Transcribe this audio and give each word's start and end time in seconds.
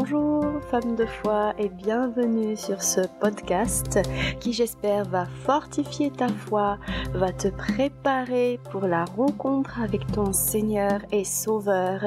Bonjour 0.00 0.62
femmes 0.70 0.96
de 0.96 1.04
foi 1.04 1.52
et 1.58 1.68
bienvenue 1.68 2.56
sur 2.56 2.82
ce 2.82 3.02
podcast 3.20 3.98
qui 4.40 4.54
j'espère 4.54 5.04
va 5.04 5.26
fortifier 5.44 6.10
ta 6.10 6.28
foi, 6.28 6.78
va 7.12 7.32
te 7.32 7.48
préparer 7.48 8.58
pour 8.70 8.86
la 8.86 9.04
rencontre 9.04 9.78
avec 9.78 10.10
ton 10.10 10.32
Seigneur 10.32 11.00
et 11.12 11.24
Sauveur 11.24 12.06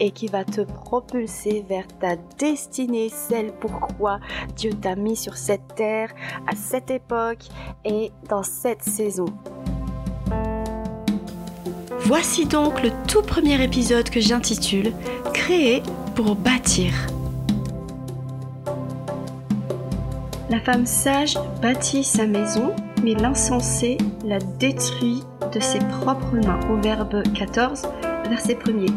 et 0.00 0.10
qui 0.10 0.26
va 0.26 0.44
te 0.44 0.60
propulser 0.60 1.64
vers 1.66 1.86
ta 1.98 2.16
destinée, 2.38 3.08
celle 3.08 3.52
pourquoi 3.52 4.20
Dieu 4.54 4.74
t'a 4.74 4.94
mis 4.94 5.16
sur 5.16 5.38
cette 5.38 5.74
terre 5.76 6.10
à 6.46 6.54
cette 6.54 6.90
époque 6.90 7.46
et 7.86 8.12
dans 8.28 8.42
cette 8.42 8.82
saison. 8.82 9.24
Voici 12.00 12.44
donc 12.44 12.82
le 12.82 12.90
tout 13.08 13.22
premier 13.22 13.64
épisode 13.64 14.10
que 14.10 14.20
j'intitule 14.20 14.92
Créer 15.32 15.82
pour 16.14 16.34
bâtir. 16.34 16.92
La 20.50 20.58
femme 20.58 20.84
sage 20.84 21.38
bâtit 21.62 22.02
sa 22.02 22.26
maison, 22.26 22.74
mais 23.04 23.14
l'insensé 23.14 23.98
la 24.24 24.40
détruit 24.58 25.22
de 25.54 25.60
ses 25.60 25.78
propres 25.78 26.34
mains. 26.44 26.58
Proverbe 26.58 27.22
14, 27.34 27.82
verset 28.28 28.54
1er. 28.54 28.90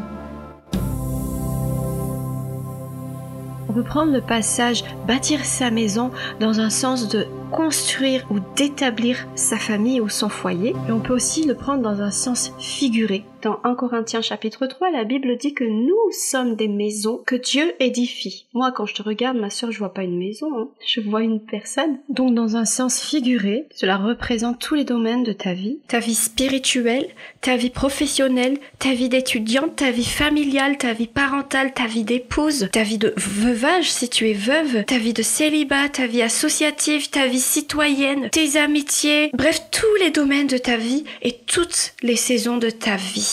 On 3.70 3.74
peut 3.74 3.84
prendre 3.84 4.12
le 4.12 4.22
passage 4.22 4.84
bâtir 5.08 5.46
sa 5.46 5.70
maison 5.70 6.10
dans 6.40 6.60
un 6.60 6.72
sens 6.72 7.08
de 7.08 7.28
construire 7.52 8.26
ou 8.32 8.40
d'établir 8.56 9.18
sa 9.36 9.58
famille 9.58 10.02
ou 10.02 10.10
son 10.10 10.30
foyer. 10.30 10.76
Et 10.90 10.92
on 10.92 11.02
peut 11.02 11.14
aussi 11.14 11.46
le 11.46 11.54
prendre 11.54 11.84
dans 11.84 12.02
un 12.02 12.12
sens 12.12 12.52
figuré. 12.58 13.26
Dans 13.44 13.60
1 13.66 13.76
Corinthiens 13.76 14.22
chapitre 14.22 14.68
3, 14.68 14.90
la 14.92 15.04
Bible 15.04 15.36
dit 15.36 15.54
que 15.54 15.66
nous 15.66 16.12
sommes 16.14 16.56
des 16.56 16.70
maisons 16.70 17.22
que 17.26 17.36
Dieu 17.36 17.74
édifie. 17.82 18.46
Moi, 18.54 18.72
quand 18.72 18.86
je 18.86 18.94
te 18.94 19.02
regarde, 19.02 19.36
ma 19.36 19.50
sœur, 19.50 19.70
je 19.70 19.80
vois 19.80 19.94
pas 19.94 20.04
une 20.04 20.18
maison, 20.18 20.48
hein. 20.58 20.70
je 20.86 21.02
vois 21.02 21.24
une 21.24 21.42
personne. 21.42 21.98
Donc, 22.08 22.34
dans 22.34 22.56
un 22.56 22.64
sens 22.64 23.02
figuré, 23.02 23.68
cela 23.76 23.98
représente 23.98 24.60
tous 24.60 24.76
les 24.76 24.86
domaines 24.86 25.26
de 25.26 25.34
ta 25.34 25.54
vie. 25.54 25.80
Ta 25.90 26.00
vie 26.00 26.16
spirituelle, 26.16 27.10
ta 27.42 27.58
vie 27.58 27.70
professionnelle, 27.70 28.60
ta 28.80 28.94
vie 28.94 29.10
d'étudiante, 29.10 29.76
ta 29.76 29.92
vie 29.92 30.06
familiale, 30.06 30.78
ta 30.78 30.94
vie 30.94 31.08
parentale, 31.08 31.74
ta 31.74 31.86
vie 31.86 32.06
d'épouse, 32.06 32.70
ta 32.72 32.84
vie 32.84 32.98
de 32.98 33.14
veuvage 33.18 33.92
si 33.92 34.08
tu 34.08 34.30
es 34.30 34.34
veuve, 34.34 34.86
ta 34.86 34.98
vie 34.98 35.12
de 35.12 35.22
célibat, 35.22 35.90
ta 35.90 36.08
vie 36.08 36.22
associative, 36.22 37.10
ta 37.10 37.28
vie 37.28 37.42
citoyenne, 37.42 38.30
tes 38.30 38.56
amitiés, 38.56 39.32
bref, 39.34 39.60
tous 39.70 39.96
les 40.00 40.12
domaines 40.12 40.48
de 40.48 40.58
ta 40.58 40.78
vie 40.78 41.04
et 41.22 41.34
toutes 41.46 41.94
les 42.04 42.16
saisons 42.16 42.58
de 42.58 42.70
ta 42.70 42.96
vie. 42.96 43.33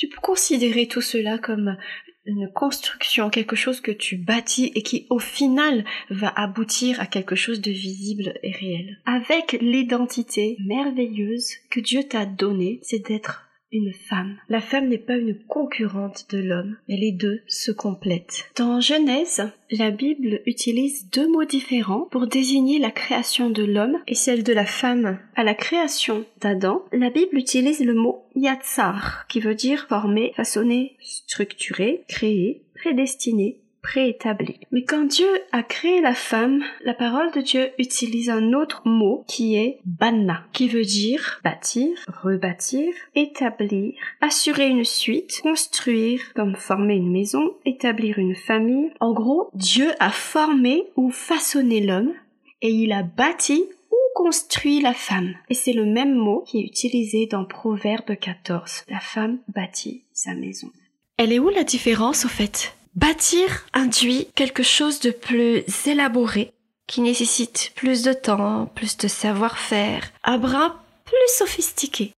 Tu 0.00 0.08
peux 0.08 0.20
considérer 0.22 0.88
tout 0.88 1.02
cela 1.02 1.36
comme 1.36 1.76
une 2.24 2.50
construction, 2.50 3.28
quelque 3.28 3.54
chose 3.54 3.82
que 3.82 3.90
tu 3.90 4.16
bâtis 4.16 4.72
et 4.74 4.82
qui 4.82 5.06
au 5.10 5.18
final 5.18 5.84
va 6.08 6.28
aboutir 6.28 6.98
à 7.02 7.06
quelque 7.06 7.36
chose 7.36 7.60
de 7.60 7.70
visible 7.70 8.32
et 8.42 8.50
réel. 8.50 8.98
Avec 9.04 9.58
l'identité 9.60 10.56
merveilleuse 10.64 11.50
que 11.70 11.80
Dieu 11.80 12.04
t'a 12.04 12.24
donnée, 12.24 12.80
c'est 12.82 13.06
d'être 13.06 13.49
une 13.72 13.92
femme. 13.92 14.36
La 14.48 14.60
femme 14.60 14.88
n'est 14.88 14.98
pas 14.98 15.16
une 15.16 15.34
concurrente 15.34 16.26
de 16.30 16.38
l'homme, 16.38 16.76
mais 16.88 16.96
les 16.96 17.12
deux 17.12 17.40
se 17.46 17.70
complètent. 17.70 18.50
Dans 18.56 18.80
Genèse, 18.80 19.42
la 19.70 19.90
Bible 19.90 20.40
utilise 20.46 21.08
deux 21.10 21.28
mots 21.28 21.44
différents 21.44 22.08
pour 22.10 22.26
désigner 22.26 22.78
la 22.78 22.90
création 22.90 23.50
de 23.50 23.64
l'homme 23.64 23.98
et 24.06 24.14
celle 24.14 24.42
de 24.42 24.52
la 24.52 24.66
femme. 24.66 25.18
À 25.36 25.44
la 25.44 25.54
création 25.54 26.24
d'Adam, 26.40 26.84
la 26.92 27.10
Bible 27.10 27.36
utilise 27.38 27.80
le 27.80 27.94
mot 27.94 28.24
yatsar, 28.34 29.26
qui 29.28 29.40
veut 29.40 29.54
dire 29.54 29.86
former, 29.88 30.32
façonner, 30.36 30.96
structurer, 31.00 32.04
créer, 32.08 32.62
prédestiner, 32.74 33.60
Mais 34.70 34.84
quand 34.84 35.04
Dieu 35.04 35.28
a 35.52 35.62
créé 35.62 36.00
la 36.00 36.14
femme, 36.14 36.62
la 36.84 36.94
parole 36.94 37.32
de 37.32 37.40
Dieu 37.40 37.70
utilise 37.78 38.30
un 38.30 38.52
autre 38.52 38.82
mot 38.84 39.24
qui 39.26 39.56
est 39.56 39.80
banna, 39.84 40.44
qui 40.52 40.68
veut 40.68 40.84
dire 40.84 41.40
bâtir, 41.42 41.90
rebâtir, 42.22 42.92
établir, 43.14 43.94
assurer 44.20 44.68
une 44.68 44.84
suite, 44.84 45.40
construire, 45.42 46.20
comme 46.34 46.56
former 46.56 46.94
une 46.94 47.10
maison, 47.10 47.54
établir 47.64 48.18
une 48.18 48.36
famille. 48.36 48.90
En 49.00 49.12
gros, 49.12 49.50
Dieu 49.54 49.90
a 49.98 50.10
formé 50.10 50.84
ou 50.96 51.10
façonné 51.10 51.80
l'homme 51.80 52.12
et 52.62 52.70
il 52.70 52.92
a 52.92 53.02
bâti 53.02 53.64
ou 53.90 53.96
construit 54.14 54.80
la 54.80 54.94
femme. 54.94 55.34
Et 55.48 55.54
c'est 55.54 55.72
le 55.72 55.86
même 55.86 56.14
mot 56.14 56.44
qui 56.46 56.60
est 56.60 56.66
utilisé 56.66 57.26
dans 57.26 57.44
Proverbe 57.44 58.16
14. 58.16 58.84
La 58.88 59.00
femme 59.00 59.38
bâtit 59.48 60.04
sa 60.12 60.34
maison. 60.34 60.70
Elle 61.16 61.32
est 61.32 61.38
où 61.38 61.48
la 61.48 61.64
différence 61.64 62.24
au 62.24 62.28
fait? 62.28 62.74
Bâtir 62.96 63.66
induit 63.72 64.26
quelque 64.34 64.64
chose 64.64 64.98
de 64.98 65.12
plus 65.12 65.62
élaboré, 65.86 66.52
qui 66.88 67.00
nécessite 67.00 67.72
plus 67.76 68.02
de 68.02 68.12
temps, 68.12 68.66
plus 68.74 68.96
de 68.96 69.06
savoir-faire, 69.06 70.10
un 70.24 70.38
brin 70.38 70.80
plus 71.04 71.38
sophistiqué. 71.38 72.12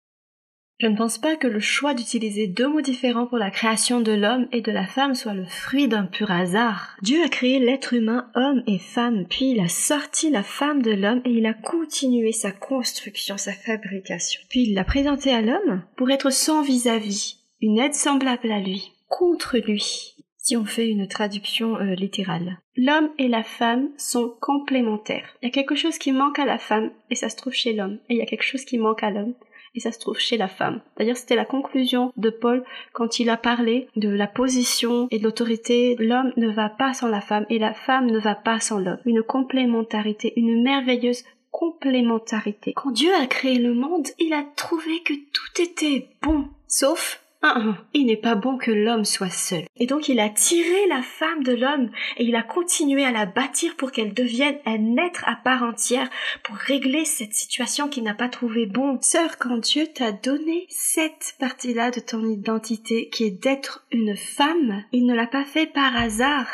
Je 0.81 0.87
ne 0.87 0.97
pense 0.97 1.19
pas 1.19 1.37
que 1.37 1.47
le 1.47 1.61
choix 1.61 1.93
d'utiliser 1.93 2.47
deux 2.47 2.67
mots 2.67 2.81
différents 2.81 3.27
pour 3.27 3.39
la 3.39 3.51
création 3.51 4.01
de 4.01 4.13
l'homme 4.13 4.49
et 4.51 4.63
de 4.63 4.73
la 4.73 4.87
femme 4.87 5.15
soit 5.15 5.35
le 5.35 5.45
fruit 5.45 5.89
d'un 5.89 6.07
pur 6.07 6.31
hasard. 6.31 6.97
Dieu 7.03 7.23
a 7.23 7.29
créé 7.29 7.59
l'être 7.59 7.93
humain 7.93 8.31
homme 8.35 8.65
et 8.67 8.79
femme, 8.79 9.27
puis 9.29 9.51
il 9.51 9.61
a 9.61 9.69
sorti 9.69 10.31
la 10.31 10.43
femme 10.43 10.83
de 10.83 10.91
l'homme 10.91 11.21
et 11.27 11.31
il 11.31 11.47
a 11.47 11.55
continué 11.55 12.33
sa 12.33 12.51
construction, 12.51 13.37
sa 13.37 13.53
fabrication. 13.53 14.41
Puis 14.49 14.63
il 14.63 14.75
l'a 14.75 14.85
présenté 14.85 15.33
à 15.33 15.43
l'homme 15.43 15.85
pour 15.97 16.11
être 16.11 16.31
son 16.31 16.63
vis-à-vis, 16.63 17.37
une 17.61 17.79
aide 17.79 17.95
semblable 17.95 18.51
à 18.51 18.59
lui, 18.59 18.93
contre 19.09 19.59
lui, 19.59 20.12
si 20.43 20.57
on 20.57 20.65
fait 20.65 20.89
une 20.89 21.09
traduction 21.09 21.77
euh, 21.77 21.95
littérale. 21.95 22.59
L'homme 22.77 23.11
et 23.19 23.29
la 23.29 23.43
femme 23.43 23.89
sont 23.97 24.35
complémentaires. 24.41 25.37
Il 25.41 25.47
y 25.47 25.49
a 25.49 25.55
quelque 25.55 25.77
chose 25.77 25.99
qui 25.99 26.13
manque 26.13 26.39
à 26.39 26.45
la 26.45 26.59
femme 26.59 26.91
et 27.11 27.15
ça 27.15 27.29
se 27.29 27.37
trouve 27.37 27.53
chez 27.55 27.73
l'homme. 27.73 27.99
Et 28.09 28.15
il 28.15 28.19
y 28.19 28.23
a 28.23 28.27
quelque 28.27 28.45
chose 28.45 28.65
qui 28.65 28.77
manque 28.77 29.03
à 29.03 29.11
l'homme 29.11 29.35
et 29.75 29.81
ça 29.81 29.93
se 29.93 29.99
trouve 29.99 30.19
chez 30.19 30.37
la 30.37 30.49
femme. 30.49 30.83
D'ailleurs, 30.99 31.17
c'était 31.17 31.37
la 31.37 31.45
conclusion 31.45 32.13
de 32.17 32.29
Paul 32.29 32.65
quand 32.93 33.21
il 33.21 33.31
a 33.31 33.37
parlé 33.37 33.89
de 33.97 34.09
la 34.09 34.27
position 34.27 35.09
et 35.11 35.19
de 35.19 35.25
l'autorité. 35.25 35.97
L'homme 35.99 36.33
ne 36.37 36.51
va 36.51 36.69
pas 36.69 36.93
sans 36.93 37.09
la 37.09 37.21
femme 37.21 37.47
et 37.49 37.59
la 37.59 37.73
femme 37.73 38.07
ne 38.07 38.19
va 38.19 38.35
pas 38.35 38.61
sans 38.61 38.79
l'homme. 38.79 39.01
Une 39.07 39.23
complémentarité, 39.23 40.33
une 40.37 40.63
merveilleuse 40.63 41.25
complémentarité. 41.51 42.73
Quand 42.75 42.91
Dieu 42.91 43.15
a 43.15 43.27
créé 43.27 43.59
le 43.59 43.75
monde, 43.75 44.09
il 44.19 44.33
a 44.33 44.45
trouvé 44.57 45.03
que 45.05 45.15
tout 45.15 45.63
était 45.63 46.09
bon, 46.23 46.49
sauf 46.67 47.22
ah, 47.45 47.75
il 47.93 48.07
n'est 48.07 48.17
pas 48.17 48.37
bon 48.37 48.57
que 48.57 48.71
l'homme 48.71 49.05
soit 49.05 49.29
seul. 49.29 49.65
Et 49.77 49.87
donc 49.87 50.09
il 50.09 50.21
a 50.21 50.29
tiré 50.29 50.87
la 50.89 51.03
femme 51.03 51.43
de 51.43 51.53
l'homme 51.53 51.91
et 52.17 52.25
il 52.25 52.37
a 52.37 52.43
continué 52.45 53.05
à 53.05 53.11
la 53.11 53.27
bâtir 53.27 53.75
pour 53.75 53.91
qu'elle 53.91 54.15
devienne 54.15 54.59
un 54.65 54.97
être 54.97 55.25
à 55.27 55.35
part 55.35 55.65
entière 55.65 56.09
pour 56.45 56.55
régler 56.55 57.05
cette 57.05 57.35
situation 57.35 57.89
qu'il 57.89 58.05
n'a 58.05 58.15
pas 58.15 58.29
trouvé 58.29 58.67
bon. 58.67 58.99
Sœur, 59.01 59.39
quand 59.39 59.59
Dieu 59.59 59.89
t'a 59.93 60.13
donné 60.13 60.67
cette 60.69 61.35
partie-là 61.41 61.91
de 61.91 61.99
ton 61.99 62.25
identité 62.25 63.09
qui 63.09 63.25
est 63.25 63.43
d'être 63.43 63.87
une 63.91 64.17
femme, 64.17 64.85
il 64.93 65.05
ne 65.05 65.15
l'a 65.15 65.27
pas 65.27 65.45
fait 65.45 65.67
par 65.67 65.97
hasard. 65.97 66.47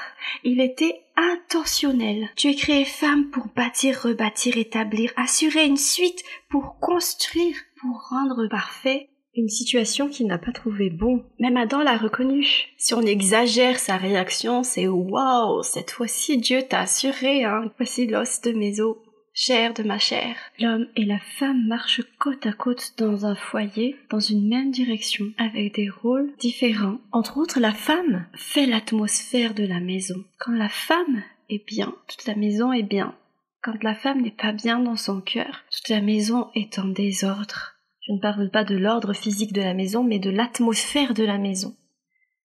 Il 0.43 0.59
était 0.59 1.03
intentionnel. 1.16 2.31
Tu 2.34 2.48
es 2.48 2.54
créée 2.54 2.87
femme 2.87 3.28
pour 3.31 3.48
bâtir, 3.48 4.00
rebâtir, 4.03 4.56
établir, 4.56 5.12
assurer 5.16 5.66
une 5.66 5.77
suite, 5.77 6.22
pour 6.48 6.78
construire, 6.78 7.56
pour 7.81 8.09
rendre 8.09 8.47
parfait 8.48 9.10
une 9.38 9.49
situation 9.49 10.09
qu'il 10.09 10.26
n'a 10.26 10.38
pas 10.38 10.53
trouvé 10.53 10.91
bon. 10.91 11.25
Même 11.38 11.56
Adam 11.56 11.82
l'a 11.82 11.97
reconnu. 11.97 12.47
Si 12.76 12.94
on 12.94 13.03
exagère 13.03 13.78
sa 13.78 13.97
réaction, 13.97 14.62
c'est 14.62 14.88
waouh, 14.88 15.62
cette 15.62 15.93
fois-ci 15.93 16.38
Dieu 16.38 16.62
t'a 16.69 16.81
assuré, 16.81 17.44
hein. 17.44 17.72
Voici 17.78 18.06
l'os 18.06 18.41
de 18.43 18.53
mes 18.53 18.81
os, 18.81 18.97
chair 19.32 19.72
de 19.75 19.84
ma 19.84 19.98
chair. 19.98 20.34
L'homme 20.59 20.88
et 20.97 21.04
la 21.04 21.21
femme 21.38 21.66
marchent 21.69 22.03
côte 22.19 22.47
à 22.47 22.53
côte 22.53 22.94
dans 22.98 23.25
un 23.25 23.37
foyer, 23.37 23.97
dans 24.10 24.21
une 24.21 24.48
même 24.48 24.72
direction, 24.72 25.27
avec 25.38 25.77
des 25.77 25.88
rôles 25.88 26.32
différents. 26.38 26.98
Entre 27.12 27.38
autres, 27.38 27.60
la 27.60 27.72
femme 27.72 28.27
fait 28.34 28.66
l'atmosphère 28.66 29.54
de 29.54 29.65
la 29.65 29.80
maison. 29.80 30.24
Quand 30.41 30.53
la 30.53 30.68
femme 30.68 31.22
est 31.48 31.65
bien, 31.65 31.95
toute 32.09 32.27
la 32.27 32.34
maison 32.34 32.72
est 32.72 32.83
bien. 32.83 33.15
Quand 33.62 33.83
la 33.83 33.95
femme 33.95 34.22
n'est 34.22 34.30
pas 34.30 34.53
bien 34.53 34.80
dans 34.80 34.97
son 34.97 35.21
cœur, 35.21 35.65
toute 35.71 35.89
la 35.89 36.01
maison 36.01 36.48
est 36.54 36.78
en 36.78 36.86
désordre. 36.86 37.78
Je 38.09 38.15
ne 38.15 38.21
parle 38.21 38.51
pas 38.51 38.65
de 38.65 38.75
l'ordre 38.75 39.13
physique 39.13 39.53
de 39.53 39.60
la 39.60 39.75
maison, 39.75 40.03
mais 40.03 40.19
de 40.19 40.31
l'atmosphère 40.31 41.13
de 41.13 41.25
la 41.25 41.37
maison. 41.37 41.77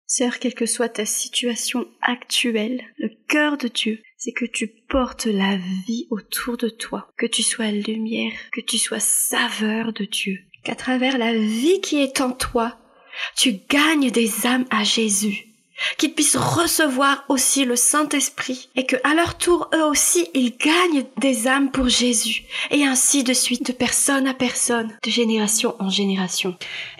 Sœur, 0.05 0.37
quelle 0.37 0.53
que 0.53 0.67
soit 0.67 0.87
ta 0.87 1.05
situation 1.05 1.87
actuelle, 2.01 2.83
le 2.97 3.09
cœur 3.27 3.57
de 3.57 3.67
Dieu, 3.67 3.99
c'est 4.17 4.31
que 4.31 4.45
tu 4.45 4.67
portes 4.67 5.25
la 5.25 5.57
vie 5.57 6.07
autour 6.11 6.57
de 6.57 6.69
toi, 6.69 7.11
que 7.17 7.25
tu 7.25 7.41
sois 7.41 7.71
lumière, 7.71 8.33
que 8.51 8.61
tu 8.61 8.77
sois 8.77 8.99
saveur 8.99 9.93
de 9.93 10.05
Dieu, 10.05 10.37
qu'à 10.63 10.75
travers 10.75 11.17
la 11.17 11.33
vie 11.33 11.81
qui 11.81 11.97
est 11.97 12.21
en 12.21 12.31
toi, 12.31 12.77
tu 13.35 13.53
gagnes 13.67 14.11
des 14.11 14.45
âmes 14.45 14.65
à 14.69 14.83
Jésus, 14.83 15.43
qu'ils 15.97 16.13
puissent 16.13 16.35
recevoir 16.37 17.23
aussi 17.29 17.65
le 17.65 17.75
Saint-Esprit 17.75 18.69
et 18.75 18.85
que 18.85 18.95
à 19.03 19.13
leur 19.13 19.37
tour 19.37 19.69
eux 19.73 19.83
aussi 19.83 20.27
ils 20.33 20.55
gagnent 20.57 21.05
des 21.17 21.47
âmes 21.47 21.71
pour 21.71 21.89
Jésus 21.89 22.43
et 22.71 22.85
ainsi 22.85 23.23
de 23.23 23.33
suite 23.33 23.67
de 23.67 23.73
personne 23.73 24.27
à 24.27 24.33
personne, 24.33 24.95
de 25.03 25.09
génération 25.09 25.75
en 25.79 25.89
génération. 25.89 26.55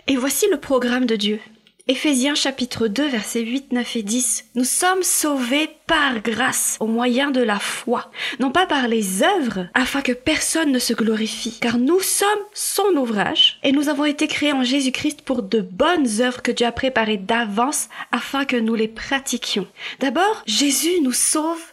Et 0.06 0.16
voici 0.16 0.46
le 0.50 0.58
programme 0.58 1.06
de 1.06 1.16
Dieu. 1.16 1.40
Éphésiens 1.90 2.34
chapitre 2.34 2.86
2 2.86 3.08
versets 3.08 3.40
8, 3.40 3.72
9 3.72 3.96
et 3.96 4.02
10. 4.02 4.44
Nous 4.54 4.64
sommes 4.64 5.02
sauvés 5.02 5.70
par 5.86 6.20
grâce 6.20 6.76
au 6.80 6.86
moyen 6.86 7.30
de 7.30 7.40
la 7.40 7.58
foi, 7.58 8.10
non 8.40 8.52
pas 8.52 8.66
par 8.66 8.88
les 8.88 9.22
œuvres, 9.22 9.68
afin 9.72 10.02
que 10.02 10.12
personne 10.12 10.70
ne 10.70 10.78
se 10.78 10.92
glorifie, 10.92 11.58
car 11.62 11.78
nous 11.78 12.00
sommes 12.00 12.28
son 12.52 12.94
ouvrage 12.98 13.58
et 13.62 13.72
nous 13.72 13.88
avons 13.88 14.04
été 14.04 14.28
créés 14.28 14.52
en 14.52 14.64
Jésus-Christ 14.64 15.22
pour 15.22 15.42
de 15.42 15.62
bonnes 15.62 16.20
œuvres 16.20 16.42
que 16.42 16.52
Dieu 16.52 16.66
a 16.66 16.72
préparées 16.72 17.16
d'avance 17.16 17.88
afin 18.12 18.44
que 18.44 18.56
nous 18.56 18.74
les 18.74 18.88
pratiquions. 18.88 19.66
D'abord, 20.00 20.42
Jésus 20.44 21.00
nous 21.00 21.14
sauve 21.14 21.72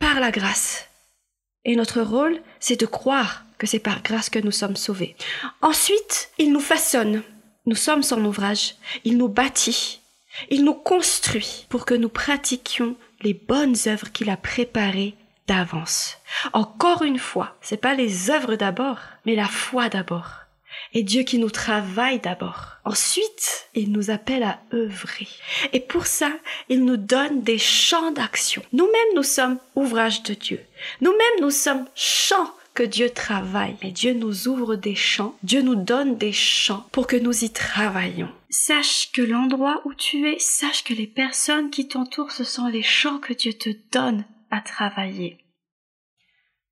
par 0.00 0.18
la 0.18 0.32
grâce. 0.32 0.88
Et 1.64 1.76
notre 1.76 2.00
rôle, 2.00 2.40
c'est 2.58 2.80
de 2.80 2.86
croire 2.86 3.44
que 3.58 3.68
c'est 3.68 3.78
par 3.78 4.02
grâce 4.02 4.28
que 4.28 4.40
nous 4.40 4.50
sommes 4.50 4.74
sauvés. 4.74 5.14
Ensuite, 5.60 6.30
il 6.38 6.50
nous 6.52 6.58
façonne. 6.58 7.22
Nous 7.66 7.76
sommes 7.76 8.02
son 8.02 8.24
ouvrage. 8.24 8.74
Il 9.04 9.16
nous 9.18 9.28
bâtit. 9.28 10.00
Il 10.50 10.64
nous 10.64 10.74
construit 10.74 11.66
pour 11.68 11.84
que 11.84 11.94
nous 11.94 12.08
pratiquions 12.08 12.96
les 13.20 13.34
bonnes 13.34 13.76
œuvres 13.86 14.10
qu'il 14.10 14.30
a 14.30 14.36
préparées 14.36 15.14
d'avance. 15.46 16.18
Encore 16.52 17.02
une 17.02 17.18
fois, 17.18 17.56
c'est 17.60 17.76
pas 17.76 17.94
les 17.94 18.30
œuvres 18.30 18.56
d'abord, 18.56 18.98
mais 19.26 19.34
la 19.34 19.46
foi 19.46 19.88
d'abord. 19.88 20.42
Et 20.94 21.02
Dieu 21.02 21.22
qui 21.22 21.38
nous 21.38 21.50
travaille 21.50 22.18
d'abord. 22.18 22.76
Ensuite, 22.84 23.68
il 23.74 23.92
nous 23.92 24.10
appelle 24.10 24.42
à 24.42 24.60
œuvrer. 24.72 25.28
Et 25.72 25.80
pour 25.80 26.06
ça, 26.06 26.30
il 26.68 26.84
nous 26.84 26.96
donne 26.96 27.42
des 27.42 27.58
champs 27.58 28.10
d'action. 28.10 28.62
Nous-mêmes, 28.72 29.14
nous 29.14 29.22
sommes 29.22 29.58
ouvrages 29.76 30.22
de 30.22 30.34
Dieu. 30.34 30.60
Nous-mêmes, 31.00 31.40
nous 31.40 31.50
sommes 31.50 31.86
champs 31.94 32.52
que 32.74 32.82
Dieu 32.82 33.10
travaille. 33.10 33.76
Mais 33.82 33.90
Dieu 33.90 34.14
nous 34.14 34.48
ouvre 34.48 34.76
des 34.76 34.94
champs, 34.94 35.36
Dieu 35.42 35.62
nous 35.62 35.74
donne 35.74 36.16
des 36.16 36.32
champs 36.32 36.86
pour 36.92 37.06
que 37.06 37.16
nous 37.16 37.44
y 37.44 37.50
travaillions. 37.50 38.32
Sache 38.50 39.10
que 39.12 39.22
l'endroit 39.22 39.82
où 39.84 39.94
tu 39.94 40.28
es, 40.28 40.38
sache 40.38 40.84
que 40.84 40.94
les 40.94 41.06
personnes 41.06 41.70
qui 41.70 41.88
t'entourent, 41.88 42.32
ce 42.32 42.44
sont 42.44 42.68
les 42.68 42.82
champs 42.82 43.18
que 43.18 43.32
Dieu 43.32 43.52
te 43.52 43.70
donne 43.92 44.24
à 44.50 44.60
travailler. 44.60 45.38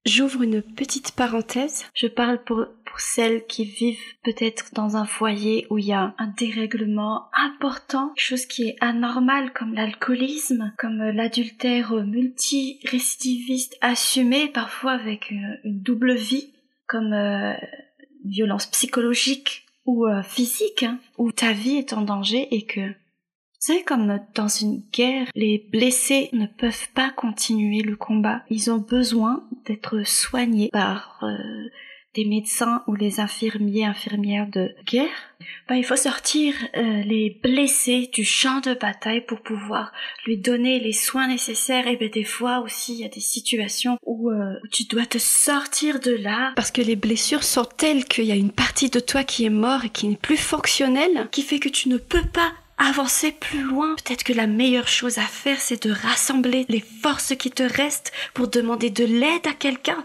J'ouvre 0.07 0.43
une 0.43 0.63
petite 0.63 1.13
parenthèse. 1.13 1.85
Je 1.95 2.07
parle 2.07 2.43
pour, 2.43 2.67
pour 2.91 3.01
celles 3.01 3.47
qui 3.47 3.65
vivent 3.65 4.03
peut-être 4.25 4.75
dans 4.75 4.97
un 4.97 5.05
foyer 5.05 5.69
où 5.71 5.79
il 5.79 5.87
y 5.87 5.93
a 5.93 6.13
un 6.19 6.27
dérèglement 6.37 7.29
important, 7.33 8.13
chose 8.17 8.47
qui 8.47 8.65
est 8.65 8.77
anormale 8.81 9.53
comme 9.53 9.75
l'alcoolisme, 9.75 10.73
comme 10.77 10.99
l'adultère 10.99 11.95
multirécidiviste 11.95 13.79
assumé 13.81 14.49
parfois 14.49 14.93
avec 14.93 15.31
une, 15.31 15.61
double 15.65 16.15
vie, 16.15 16.53
comme 16.89 17.13
euh, 17.13 17.55
violence 18.25 18.67
psychologique 18.67 19.67
ou 19.87 20.09
euh, 20.09 20.25
physique, 20.25 20.83
hein, 20.83 20.99
où 21.17 21.31
ta 21.31 21.53
vie 21.53 21.77
est 21.77 21.93
en 21.93 22.03
danger 22.03 22.49
et 22.51 22.67
que 22.67 22.93
c'est 23.61 23.85
comme 23.85 24.19
dans 24.35 24.49
une 24.49 24.83
guerre, 24.93 25.29
les 25.37 25.69
blessés 25.71 26.29
ne 26.33 26.47
peuvent 26.47 26.89
pas 26.95 27.11
continuer 27.11 27.83
le 27.83 27.95
combat. 27.95 28.43
Ils 28.51 28.71
ont 28.73 28.79
besoin 28.79 29.47
d'être 29.67 30.03
soignés 30.05 30.71
par 30.73 31.21
euh, 31.23 31.69
des 32.15 32.25
médecins 32.25 32.83
ou 32.87 32.95
les 32.95 33.21
infirmiers, 33.21 33.85
infirmières 33.85 34.49
de 34.49 34.75
guerre. 34.85 35.09
Ben, 35.69 35.77
il 35.77 35.85
faut 35.85 35.97
sortir 35.97 36.55
euh, 36.77 37.03
les 37.03 37.39
blessés 37.43 38.11
du 38.13 38.25
champ 38.25 38.61
de 38.61 38.75
bataille 38.75 39.21
pour 39.21 39.41
pouvoir 39.41 39.93
lui 40.27 40.37
donner 40.37 40.81
les 40.81 40.93
soins 40.93 41.29
nécessaires. 41.29 41.87
Et 41.87 41.97
ben, 41.97 42.11
des 42.11 42.25
fois 42.25 42.59
aussi, 42.59 42.95
il 42.95 43.01
y 43.01 43.05
a 43.05 43.09
des 43.09 43.21
situations 43.21 43.97
où, 44.05 44.31
euh, 44.31 44.55
où 44.63 44.67
tu 44.69 44.85
dois 44.85 45.07
te 45.07 45.19
sortir 45.19 46.01
de 46.01 46.11
là 46.11 46.53
parce 46.57 46.73
que 46.73 46.83
les 46.83 46.97
blessures 46.97 47.45
sont 47.45 47.65
telles 47.65 48.05
qu'il 48.05 48.25
y 48.25 48.33
a 48.33 48.37
une 48.37 48.53
partie 48.53 48.91
de 48.91 49.01
toi 49.01 49.23
qui 49.23 49.45
est 49.45 49.51
morte 49.51 49.85
et 49.85 49.91
qui 49.91 50.09
n'est 50.09 50.17
plus 50.17 50.37
fonctionnelle, 50.37 51.29
qui 51.31 51.43
fait 51.43 51.61
que 51.61 51.69
tu 51.69 51.89
ne 51.89 51.97
peux 51.97 52.27
pas 52.27 52.53
avancer 52.77 53.31
plus 53.31 53.63
loin. 53.63 53.95
Peut-être 53.95 54.25
que 54.25 54.33
la 54.33 54.47
meilleure 54.47 54.89
chose 54.89 55.19
à 55.19 55.23
faire, 55.23 55.61
c'est 55.61 55.87
de 55.87 55.93
rassembler 55.93 56.67
les 56.69 56.83
forces 57.03 57.37
qui 57.37 57.51
te 57.51 57.63
restent 57.63 58.13
pour 58.35 58.49
demander 58.49 58.91
de 58.91 59.05
l'aide 59.05 59.47
à 59.47 59.53
quelqu'un. 59.53 60.05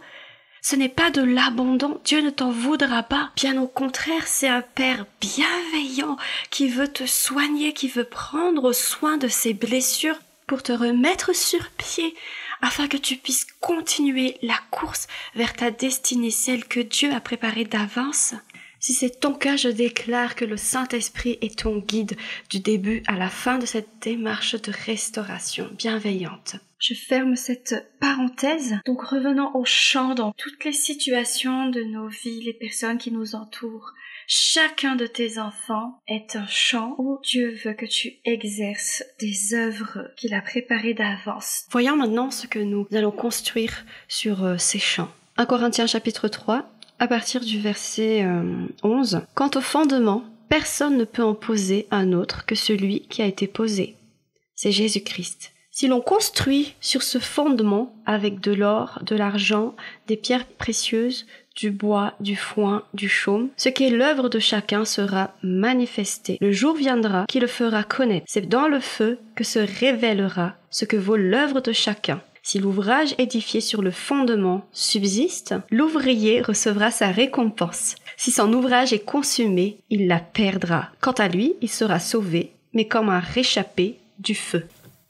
Ce 0.67 0.75
n'est 0.75 0.89
pas 0.89 1.11
de 1.11 1.21
l'abandon. 1.21 2.01
Dieu 2.05 2.21
ne 2.21 2.31
t'en 2.31 2.49
voudra 2.49 3.03
pas. 3.03 3.29
Bien 3.35 3.61
au 3.61 3.67
contraire, 3.67 4.25
c'est 4.25 4.47
un 4.47 4.63
Père 4.63 5.05
bienveillant 5.21 6.17
qui 6.49 6.69
veut 6.69 6.87
te 6.87 7.05
soigner, 7.05 7.71
qui 7.71 7.87
veut 7.87 8.03
prendre 8.03 8.73
soin 8.73 9.17
de 9.17 9.27
ses 9.27 9.53
blessures 9.53 10.17
pour 10.47 10.63
te 10.63 10.71
remettre 10.71 11.35
sur 11.35 11.69
pied 11.77 12.15
afin 12.63 12.87
que 12.87 12.97
tu 12.97 13.15
puisses 13.15 13.45
continuer 13.59 14.39
la 14.41 14.57
course 14.71 15.05
vers 15.35 15.53
ta 15.53 15.69
destinée, 15.69 16.31
celle 16.31 16.65
que 16.65 16.79
Dieu 16.79 17.13
a 17.13 17.19
préparée 17.19 17.65
d'avance. 17.65 18.33
Si 18.79 18.93
c'est 18.93 19.19
ton 19.19 19.35
cas, 19.35 19.57
je 19.57 19.69
déclare 19.69 20.33
que 20.33 20.45
le 20.45 20.57
Saint-Esprit 20.57 21.37
est 21.41 21.59
ton 21.59 21.77
guide 21.77 22.17
du 22.49 22.59
début 22.59 23.03
à 23.05 23.17
la 23.17 23.29
fin 23.29 23.59
de 23.59 23.67
cette 23.67 23.99
démarche 24.01 24.59
de 24.59 24.71
restauration 24.87 25.69
bienveillante. 25.77 26.55
Je 26.87 26.93
ferme 26.93 27.35
cette 27.35 27.97
parenthèse. 27.99 28.75
Donc 28.85 29.01
revenons 29.01 29.49
au 29.55 29.65
chant 29.65 30.13
dans 30.13 30.33
toutes 30.33 30.63
les 30.65 30.71
situations 30.71 31.67
de 31.69 31.81
nos 31.81 32.09
vies, 32.09 32.43
les 32.43 32.53
personnes 32.53 32.99
qui 32.99 33.09
nous 33.09 33.33
entourent. 33.33 33.91
Chacun 34.27 34.95
de 34.95 35.07
tes 35.07 35.39
enfants 35.39 35.99
est 36.07 36.35
un 36.35 36.45
chant 36.45 36.93
où 36.99 37.17
Dieu 37.23 37.57
veut 37.65 37.73
que 37.73 37.87
tu 37.87 38.17
exerces 38.23 39.03
des 39.19 39.55
œuvres 39.55 40.11
qu'il 40.15 40.35
a 40.35 40.43
préparées 40.43 40.93
d'avance. 40.93 41.65
Voyons 41.71 41.95
maintenant 41.95 42.29
ce 42.29 42.45
que 42.45 42.59
nous 42.59 42.85
allons 42.93 43.09
construire 43.09 43.83
sur 44.07 44.43
euh, 44.43 44.57
ces 44.59 44.77
chants. 44.77 45.09
1 45.37 45.47
Corinthiens 45.47 45.87
chapitre 45.87 46.27
3, 46.27 46.69
à 46.99 47.07
partir 47.07 47.41
du 47.41 47.59
verset 47.59 48.23
11. 48.83 49.15
Euh, 49.15 49.19
Quant 49.33 49.49
au 49.55 49.61
fondement, 49.61 50.23
personne 50.49 50.97
ne 50.97 51.05
peut 51.05 51.23
en 51.23 51.33
poser 51.33 51.87
un 51.89 52.13
autre 52.13 52.45
que 52.45 52.53
celui 52.53 53.07
qui 53.07 53.23
a 53.23 53.25
été 53.25 53.47
posé. 53.47 53.95
C'est 54.53 54.71
Jésus-Christ. 54.71 55.54
Si 55.77 55.89
l'on 55.89 55.99
construit 55.99 56.73
sur 56.79 57.03
ce 57.03 57.17
fondement 57.17 57.93
avec 58.05 58.39
de 58.39 58.53
l'or, 58.53 58.99
de 59.05 59.13
l'argent, 59.13 59.75
des 60.07 60.15
pierres 60.15 60.45
précieuses, 60.45 61.25
du 61.53 61.69
bois, 61.69 62.13
du 62.21 62.37
foin, 62.37 62.83
du 62.93 63.09
chaume, 63.09 63.49
ce 63.57 63.67
qui 63.67 63.83
est 63.83 63.89
l'œuvre 63.89 64.29
de 64.29 64.39
chacun 64.39 64.85
sera 64.85 65.33
manifesté. 65.43 66.37
Le 66.39 66.53
jour 66.53 66.77
viendra 66.77 67.25
qui 67.27 67.41
le 67.41 67.47
fera 67.47 67.83
connaître. 67.83 68.25
C'est 68.25 68.47
dans 68.47 68.69
le 68.69 68.79
feu 68.79 69.19
que 69.35 69.43
se 69.43 69.59
révélera 69.59 70.53
ce 70.69 70.85
que 70.85 70.95
vaut 70.95 71.17
l'œuvre 71.17 71.59
de 71.59 71.73
chacun. 71.73 72.21
Si 72.41 72.57
l'ouvrage 72.57 73.13
édifié 73.17 73.59
sur 73.59 73.81
le 73.81 73.91
fondement 73.91 74.65
subsiste, 74.71 75.55
l'ouvrier 75.71 76.41
recevra 76.41 76.89
sa 76.89 77.11
récompense. 77.11 77.95
Si 78.15 78.31
son 78.31 78.53
ouvrage 78.53 78.93
est 78.93 79.03
consumé, 79.03 79.79
il 79.89 80.07
la 80.07 80.19
perdra. 80.19 80.87
Quant 81.01 81.11
à 81.11 81.27
lui, 81.27 81.55
il 81.61 81.69
sera 81.69 81.99
sauvé, 81.99 82.53
mais 82.71 82.87
comme 82.87 83.09
un 83.09 83.19
réchappé 83.19 83.97
du 84.19 84.35
feu. 84.35 84.63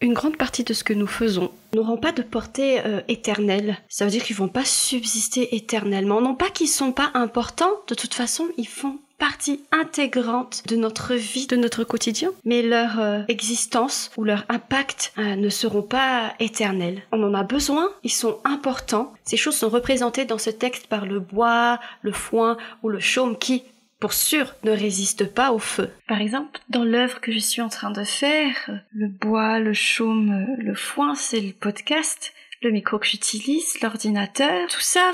Une 0.06 0.14
grande 0.14 0.38
partie 0.38 0.64
de 0.64 0.76
ce 0.76 0.84
que 0.84 0.94
nous 0.94 1.08
faisons 1.08 1.50
n'auront 1.74 1.98
pas 1.98 2.12
de 2.12 2.22
portée 2.22 2.80
euh, 2.86 3.02
éternelle. 3.08 3.80
Ça 3.90 4.06
veut 4.06 4.12
dire 4.12 4.24
qu'ils 4.24 4.36
vont 4.36 4.48
pas 4.48 4.64
subsister 4.64 5.56
éternellement. 5.56 6.22
Non 6.22 6.36
pas 6.36 6.52
qu'ils 6.52 6.68
sont 6.68 6.92
pas 6.92 7.10
importants, 7.16 7.72
de 7.88 7.96
toute 7.96 8.14
façon, 8.14 8.48
ils 8.56 8.68
font 8.68 9.00
partie 9.18 9.64
intégrante 9.72 10.62
de 10.68 10.76
notre 10.76 11.16
vie, 11.16 11.48
de 11.48 11.56
notre 11.56 11.84
quotidien, 11.84 12.30
mais 12.44 12.62
leur 12.62 13.00
euh, 13.00 13.24
existence 13.30 14.12
ou 14.16 14.24
leur 14.24 14.46
impact 14.48 15.12
euh, 15.18 15.36
ne 15.36 15.50
seront 15.50 15.82
pas 15.82 16.36
éternels. 16.40 17.02
On 17.12 17.24
en 17.24 17.34
a 17.34 17.44
besoin, 17.44 17.90
ils 18.04 18.12
sont 18.12 18.38
importants. 18.44 19.12
Ces 19.24 19.38
choses 19.38 19.56
sont 19.56 19.70
représentées 19.70 20.26
dans 20.26 20.38
ce 20.38 20.52
texte 20.52 20.86
par 20.86 21.08
le 21.08 21.20
bois, 21.20 21.80
le 22.04 22.12
foin 22.12 22.58
ou 22.84 22.90
le 22.90 23.00
chaume 23.00 23.40
qui, 23.40 23.64
pour 24.06 24.14
sûr, 24.14 24.54
ne 24.64 24.70
résistent 24.70 25.34
pas 25.34 25.52
au 25.52 25.58
feu. 25.58 25.90
Par 26.08 26.22
exemple, 26.22 26.60
dans 26.70 26.84
l'œuvre 26.84 27.22
que 27.22 27.32
je 27.32 27.40
suis 27.40 27.64
en 27.64 27.70
train 27.70 27.90
de 27.90 28.04
faire, 28.04 28.70
le 28.94 29.08
bois, 29.08 29.58
le 29.58 29.74
chaume, 29.74 30.46
le 30.60 30.76
foin, 30.76 31.16
c'est 31.16 31.42
le 31.42 31.54
podcast 31.54 32.32
le 32.62 32.72
micro 32.72 32.98
que 32.98 33.06
j'utilise, 33.06 33.80
l'ordinateur, 33.82 34.68
tout 34.70 34.82
ça 34.82 35.12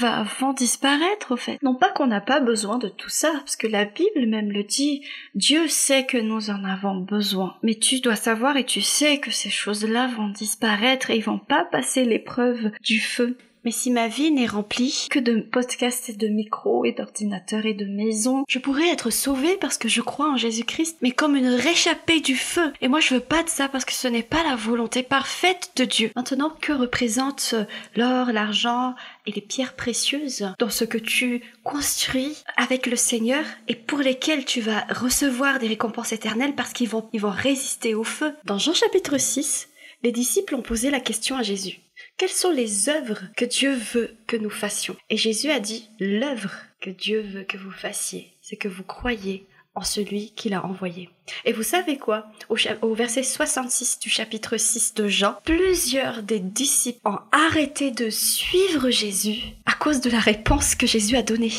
va, 0.00 0.24
vont 0.40 0.52
disparaître 0.52 1.32
au 1.32 1.36
fait. 1.36 1.58
Non 1.62 1.74
pas 1.74 1.90
qu'on 1.90 2.06
n'a 2.06 2.20
pas 2.20 2.40
besoin 2.40 2.78
de 2.78 2.88
tout 2.88 3.08
ça, 3.08 3.30
parce 3.32 3.56
que 3.56 3.66
la 3.66 3.84
Bible 3.84 4.26
même 4.26 4.50
le 4.50 4.64
dit, 4.64 5.02
Dieu 5.34 5.68
sait 5.68 6.06
que 6.06 6.18
nous 6.18 6.50
en 6.50 6.64
avons 6.64 6.96
besoin. 6.96 7.56
Mais 7.62 7.74
tu 7.74 8.00
dois 8.00 8.16
savoir 8.16 8.56
et 8.56 8.64
tu 8.64 8.80
sais 8.80 9.18
que 9.18 9.30
ces 9.30 9.50
choses-là 9.50 10.08
vont 10.16 10.28
disparaître 10.28 11.10
et 11.10 11.16
ils 11.16 11.24
vont 11.24 11.38
pas 11.38 11.64
passer 11.64 12.04
l'épreuve 12.04 12.72
du 12.82 13.00
feu. 13.00 13.36
Mais 13.64 13.70
si 13.70 13.90
ma 13.90 14.08
vie 14.08 14.30
n'est 14.30 14.46
remplie 14.46 15.08
que 15.10 15.18
de 15.18 15.40
podcasts 15.40 16.08
et 16.08 16.14
de 16.14 16.28
micros 16.28 16.84
et 16.84 16.92
d'ordinateurs 16.92 17.66
et 17.66 17.74
de 17.74 17.84
maisons, 17.84 18.44
je 18.48 18.58
pourrais 18.58 18.88
être 18.88 19.10
sauvée 19.10 19.56
parce 19.60 19.78
que 19.78 19.88
je 19.88 20.00
crois 20.00 20.30
en 20.30 20.36
Jésus-Christ, 20.36 20.98
mais 21.02 21.10
comme 21.10 21.36
une 21.36 21.48
réchappée 21.48 22.20
du 22.20 22.36
feu. 22.36 22.72
Et 22.80 22.88
moi 22.88 23.00
je 23.00 23.14
veux 23.14 23.20
pas 23.20 23.42
de 23.42 23.48
ça 23.48 23.68
parce 23.68 23.84
que 23.84 23.92
ce 23.92 24.08
n'est 24.08 24.22
pas 24.22 24.42
la 24.42 24.56
volonté 24.56 25.02
parfaite 25.02 25.72
de 25.76 25.84
Dieu. 25.84 26.10
Maintenant, 26.16 26.52
que 26.60 26.72
représente 26.72 27.54
l'or, 27.96 28.32
l'argent 28.32 28.94
et 29.26 29.32
les 29.32 29.40
pierres 29.40 29.74
précieuses 29.74 30.52
dans 30.58 30.70
ce 30.70 30.84
que 30.84 30.98
tu 30.98 31.42
construis 31.64 32.36
avec 32.56 32.86
le 32.86 32.96
Seigneur 32.96 33.44
et 33.68 33.74
pour 33.74 33.98
lesquels 33.98 34.44
tu 34.44 34.60
vas 34.60 34.84
recevoir 34.90 35.58
des 35.58 35.68
récompenses 35.68 36.12
éternelles 36.12 36.54
parce 36.54 36.72
qu'ils 36.72 36.88
vont, 36.88 37.08
vont 37.14 37.30
résister 37.30 37.94
au 37.94 38.04
feu? 38.04 38.34
Dans 38.44 38.58
Jean 38.58 38.74
chapitre 38.74 39.18
6, 39.18 39.68
les 40.02 40.12
disciples 40.12 40.54
ont 40.54 40.62
posé 40.62 40.90
la 40.90 41.00
question 41.00 41.36
à 41.36 41.42
Jésus. 41.42 41.80
Quelles 42.18 42.28
sont 42.30 42.50
les 42.50 42.88
œuvres 42.88 43.20
que 43.36 43.44
Dieu 43.44 43.72
veut 43.72 44.16
que 44.26 44.36
nous 44.36 44.50
fassions? 44.50 44.96
Et 45.08 45.16
Jésus 45.16 45.52
a 45.52 45.60
dit, 45.60 45.88
l'œuvre 46.00 46.52
que 46.80 46.90
Dieu 46.90 47.20
veut 47.20 47.44
que 47.44 47.56
vous 47.56 47.70
fassiez, 47.70 48.32
c'est 48.42 48.56
que 48.56 48.66
vous 48.66 48.82
croyez 48.82 49.46
en 49.76 49.84
celui 49.84 50.32
qui 50.32 50.48
l'a 50.48 50.64
envoyé. 50.64 51.10
Et 51.44 51.52
vous 51.52 51.62
savez 51.62 51.96
quoi? 51.96 52.26
Au, 52.48 52.94
verset 52.94 53.22
66 53.22 54.00
du 54.00 54.10
chapitre 54.10 54.56
6 54.56 54.94
de 54.94 55.06
Jean, 55.06 55.38
plusieurs 55.44 56.24
des 56.24 56.40
disciples 56.40 56.98
ont 57.04 57.20
arrêté 57.30 57.92
de 57.92 58.10
suivre 58.10 58.90
Jésus 58.90 59.38
à 59.64 59.74
cause 59.74 60.00
de 60.00 60.10
la 60.10 60.18
réponse 60.18 60.74
que 60.74 60.88
Jésus 60.88 61.14
a 61.14 61.22
donnée. 61.22 61.52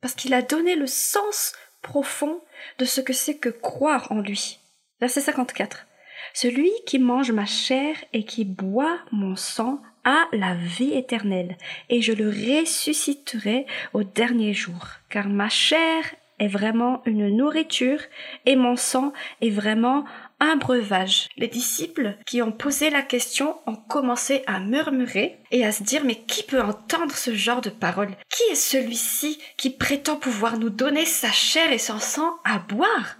Parce 0.00 0.14
qu'il 0.14 0.32
a 0.32 0.40
donné 0.40 0.74
le 0.74 0.86
sens 0.86 1.52
profond 1.82 2.40
de 2.78 2.86
ce 2.86 3.02
que 3.02 3.12
c'est 3.12 3.36
que 3.36 3.50
croire 3.50 4.10
en 4.10 4.20
lui. 4.20 4.58
Verset 5.00 5.20
54. 5.20 5.86
Celui 6.34 6.70
qui 6.86 6.98
mange 6.98 7.32
ma 7.32 7.46
chair 7.46 7.96
et 8.12 8.24
qui 8.24 8.44
boit 8.44 8.98
mon 9.10 9.36
sang 9.36 9.82
a 10.04 10.26
la 10.32 10.54
vie 10.54 10.92
éternelle, 10.94 11.56
et 11.88 12.02
je 12.02 12.12
le 12.12 12.28
ressusciterai 12.28 13.66
au 13.92 14.02
dernier 14.02 14.52
jour, 14.52 14.86
car 15.08 15.28
ma 15.28 15.48
chair 15.48 16.04
est 16.38 16.48
vraiment 16.48 17.02
une 17.06 17.36
nourriture 17.36 18.00
et 18.46 18.56
mon 18.56 18.74
sang 18.74 19.12
est 19.40 19.50
vraiment 19.50 20.04
un 20.40 20.56
breuvage. 20.56 21.28
Les 21.36 21.46
disciples 21.46 22.16
qui 22.26 22.42
ont 22.42 22.50
posé 22.50 22.90
la 22.90 23.02
question 23.02 23.54
ont 23.66 23.76
commencé 23.76 24.42
à 24.48 24.58
murmurer 24.58 25.38
et 25.52 25.64
à 25.64 25.70
se 25.70 25.84
dire 25.84 26.02
mais 26.04 26.16
qui 26.16 26.42
peut 26.42 26.60
entendre 26.60 27.14
ce 27.14 27.32
genre 27.32 27.60
de 27.60 27.70
paroles 27.70 28.16
Qui 28.28 28.42
est 28.50 28.56
celui-ci 28.56 29.38
qui 29.56 29.70
prétend 29.70 30.16
pouvoir 30.16 30.58
nous 30.58 30.70
donner 30.70 31.06
sa 31.06 31.30
chair 31.30 31.70
et 31.70 31.78
son 31.78 32.00
sang 32.00 32.34
à 32.44 32.58
boire? 32.58 33.16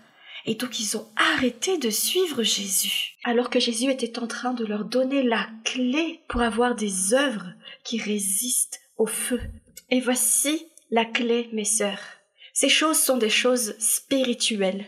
Et 0.46 0.54
donc 0.54 0.80
ils 0.80 0.96
ont 0.96 1.08
arrêté 1.16 1.78
de 1.78 1.90
suivre 1.90 2.42
Jésus, 2.42 3.16
alors 3.24 3.50
que 3.50 3.60
Jésus 3.60 3.90
était 3.90 4.18
en 4.18 4.26
train 4.26 4.54
de 4.54 4.64
leur 4.64 4.84
donner 4.84 5.22
la 5.22 5.48
clé 5.64 6.20
pour 6.28 6.42
avoir 6.42 6.74
des 6.74 7.14
œuvres 7.14 7.52
qui 7.84 7.98
résistent 7.98 8.80
au 8.96 9.06
feu. 9.06 9.40
Et 9.90 10.00
voici 10.00 10.66
la 10.90 11.04
clé, 11.04 11.48
mes 11.52 11.64
sœurs. 11.64 12.02
Ces 12.52 12.68
choses 12.68 12.98
sont 12.98 13.16
des 13.16 13.30
choses 13.30 13.74
spirituelles. 13.78 14.86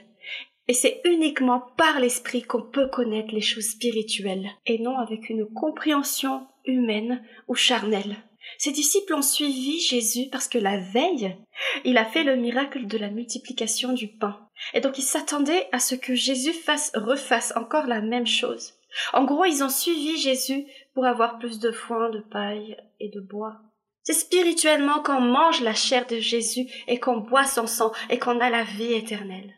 Et 0.67 0.73
c'est 0.73 1.01
uniquement 1.05 1.61
par 1.77 2.01
l'esprit 2.01 2.43
qu'on 2.43 2.63
peut 2.63 2.89
connaître 2.89 3.35
les 3.35 3.43
choses 3.43 3.69
spirituelles, 3.69 4.51
et 4.67 4.79
non 4.79 4.99
avec 4.99 5.29
une 5.29 5.47
compréhension 5.47 6.47
humaine 6.65 7.23
ou 7.49 7.55
charnelle. 7.55 8.17
Ses 8.59 8.73
disciples 8.73 9.15
ont 9.15 9.23
suivi 9.23 9.81
Jésus 9.81 10.29
parce 10.31 10.49
que 10.49 10.59
la 10.59 10.79
veille, 10.79 11.37
il 11.85 11.99
a 11.99 12.05
fait 12.05 12.25
le 12.25 12.37
miracle 12.37 12.87
de 12.87 12.99
la 12.99 13.11
multiplication 13.11 13.93
du 13.93 14.09
pain. 14.09 14.49
Et 14.73 14.81
donc 14.81 14.99
ils 14.99 15.03
s'attendaient 15.03 15.69
à 15.73 15.79
ce 15.79 15.95
que 15.95 16.15
Jésus 16.15 16.53
fasse, 16.53 16.93
refasse 16.95 17.53
encore 17.57 17.87
la 17.87 18.01
même 18.01 18.27
chose. 18.27 18.75
En 19.13 19.25
gros, 19.25 19.45
ils 19.45 19.65
ont 19.65 19.69
suivi 19.69 20.19
Jésus 20.19 20.67
pour 20.95 21.05
avoir 21.05 21.39
plus 21.39 21.59
de 21.59 21.73
foin, 21.73 22.11
de 22.11 22.21
paille 22.21 22.77
et 23.01 23.09
de 23.09 23.21
bois. 23.21 23.61
C'est 24.05 24.13
spirituellement 24.13 25.03
qu'on 25.03 25.21
mange 25.21 25.63
la 25.63 25.75
chair 25.75 26.07
de 26.07 26.19
Jésus 26.19 26.67
et 26.87 27.01
qu'on 27.01 27.19
boit 27.19 27.47
son 27.47 27.67
sang 27.67 27.93
et 28.11 28.19
qu'on 28.19 28.39
a 28.41 28.51
la 28.51 28.63
vie 28.63 28.93
éternelle. 28.93 29.55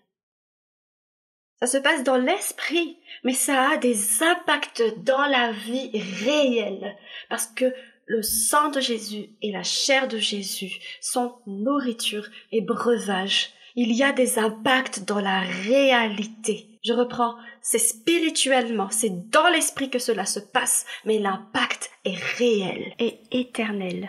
Ça 1.59 1.67
se 1.67 1.79
passe 1.79 2.05
dans 2.05 2.19
l'esprit, 2.19 2.99
mais 3.25 3.33
ça 3.33 3.71
a 3.71 3.77
des 3.79 4.23
impacts 4.23 4.83
dans 4.99 5.25
la 5.27 5.53
vie 5.53 5.91
réelle. 6.23 6.97
Parce 7.29 7.47
que 7.47 7.75
le 8.07 8.23
sang 8.23 8.71
de 8.71 8.81
Jésus 8.81 9.31
et 9.43 9.51
la 9.51 9.65
chair 9.65 10.07
de 10.07 10.19
Jésus 10.19 10.79
sont 11.01 11.35
nourriture 11.47 12.29
et 12.53 12.61
breuvage. 12.61 13.51
Il 13.75 13.93
y 13.93 14.03
a 14.03 14.13
des 14.13 14.39
impacts 14.39 15.05
dans 15.05 15.21
la 15.21 15.41
réalité. 15.41 16.69
Je 16.85 16.93
reprends, 16.93 17.35
c'est 17.61 17.79
spirituellement, 17.79 18.89
c'est 18.91 19.29
dans 19.31 19.49
l'esprit 19.49 19.91
que 19.91 19.99
cela 19.99 20.25
se 20.25 20.39
passe, 20.39 20.87
mais 21.05 21.19
l'impact 21.19 21.91
est 22.05 22.17
réel 22.39 22.95
et 23.01 23.19
éternel. 23.33 24.09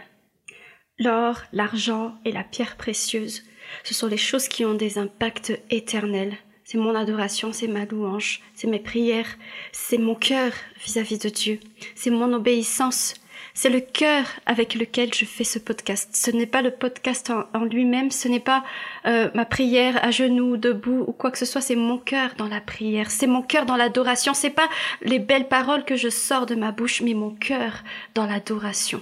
L'or, 0.99 1.41
l'argent 1.51 2.15
et 2.23 2.31
la 2.31 2.43
pierre 2.43 2.77
précieuse, 2.77 3.43
ce 3.83 3.93
sont 3.93 4.07
les 4.07 4.17
choses 4.17 4.47
qui 4.47 4.63
ont 4.63 4.75
des 4.75 4.99
impacts 4.99 5.59
éternels. 5.69 6.37
C'est 6.63 6.77
mon 6.77 6.95
adoration, 6.95 7.51
c'est 7.51 7.67
ma 7.67 7.85
louange, 7.85 8.41
c'est 8.53 8.67
mes 8.67 8.79
prières, 8.79 9.37
c'est 9.71 9.97
mon 9.97 10.15
cœur 10.15 10.51
vis-à-vis 10.85 11.17
de 11.17 11.29
Dieu, 11.29 11.59
c'est 11.95 12.09
mon 12.09 12.31
obéissance, 12.33 13.15
c'est 13.57 13.71
le 13.71 13.79
cœur 13.81 14.27
avec 14.45 14.75
lequel 14.75 15.11
je 15.15 15.25
fais 15.25 15.43
ce 15.43 15.57
podcast. 15.57 16.11
Ce 16.15 16.29
n'est 16.29 16.45
pas 16.45 16.61
le 16.61 16.69
podcast 16.69 17.31
en, 17.55 17.65
lui-même, 17.65 18.11
ce 18.11 18.27
n'est 18.27 18.39
pas 18.39 18.63
euh, 19.07 19.31
ma 19.33 19.45
prière 19.45 19.97
à 20.05 20.11
genoux, 20.11 20.57
debout 20.57 21.03
ou 21.07 21.11
quoi 21.11 21.31
que 21.31 21.39
ce 21.39 21.45
soit, 21.47 21.61
c'est 21.61 21.75
mon 21.75 21.97
cœur 21.97 22.35
dans 22.37 22.47
la 22.47 22.61
prière, 22.61 23.09
c'est 23.09 23.25
mon 23.25 23.41
cœur 23.41 23.65
dans 23.65 23.75
l'adoration, 23.75 24.35
c'est 24.35 24.51
pas 24.51 24.69
les 25.01 25.17
belles 25.17 25.47
paroles 25.47 25.85
que 25.85 25.95
je 25.95 26.07
sors 26.07 26.45
de 26.45 26.53
ma 26.53 26.71
bouche, 26.71 27.01
mais 27.01 27.15
mon 27.15 27.31
cœur 27.31 27.83
dans 28.13 28.27
l'adoration. 28.27 29.01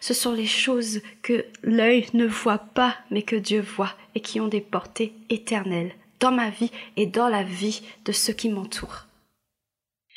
Ce 0.00 0.14
sont 0.14 0.32
les 0.32 0.46
choses 0.46 1.00
que 1.22 1.44
l'œil 1.64 2.06
ne 2.14 2.24
voit 2.24 2.58
pas, 2.58 2.94
mais 3.10 3.22
que 3.22 3.34
Dieu 3.34 3.60
voit 3.60 3.96
et 4.14 4.20
qui 4.20 4.38
ont 4.38 4.46
des 4.46 4.60
portées 4.60 5.12
éternelles 5.28 5.92
dans 6.20 6.30
ma 6.30 6.50
vie 6.50 6.70
et 6.96 7.06
dans 7.06 7.28
la 7.28 7.42
vie 7.42 7.82
de 8.04 8.12
ceux 8.12 8.32
qui 8.32 8.48
m'entourent. 8.48 9.06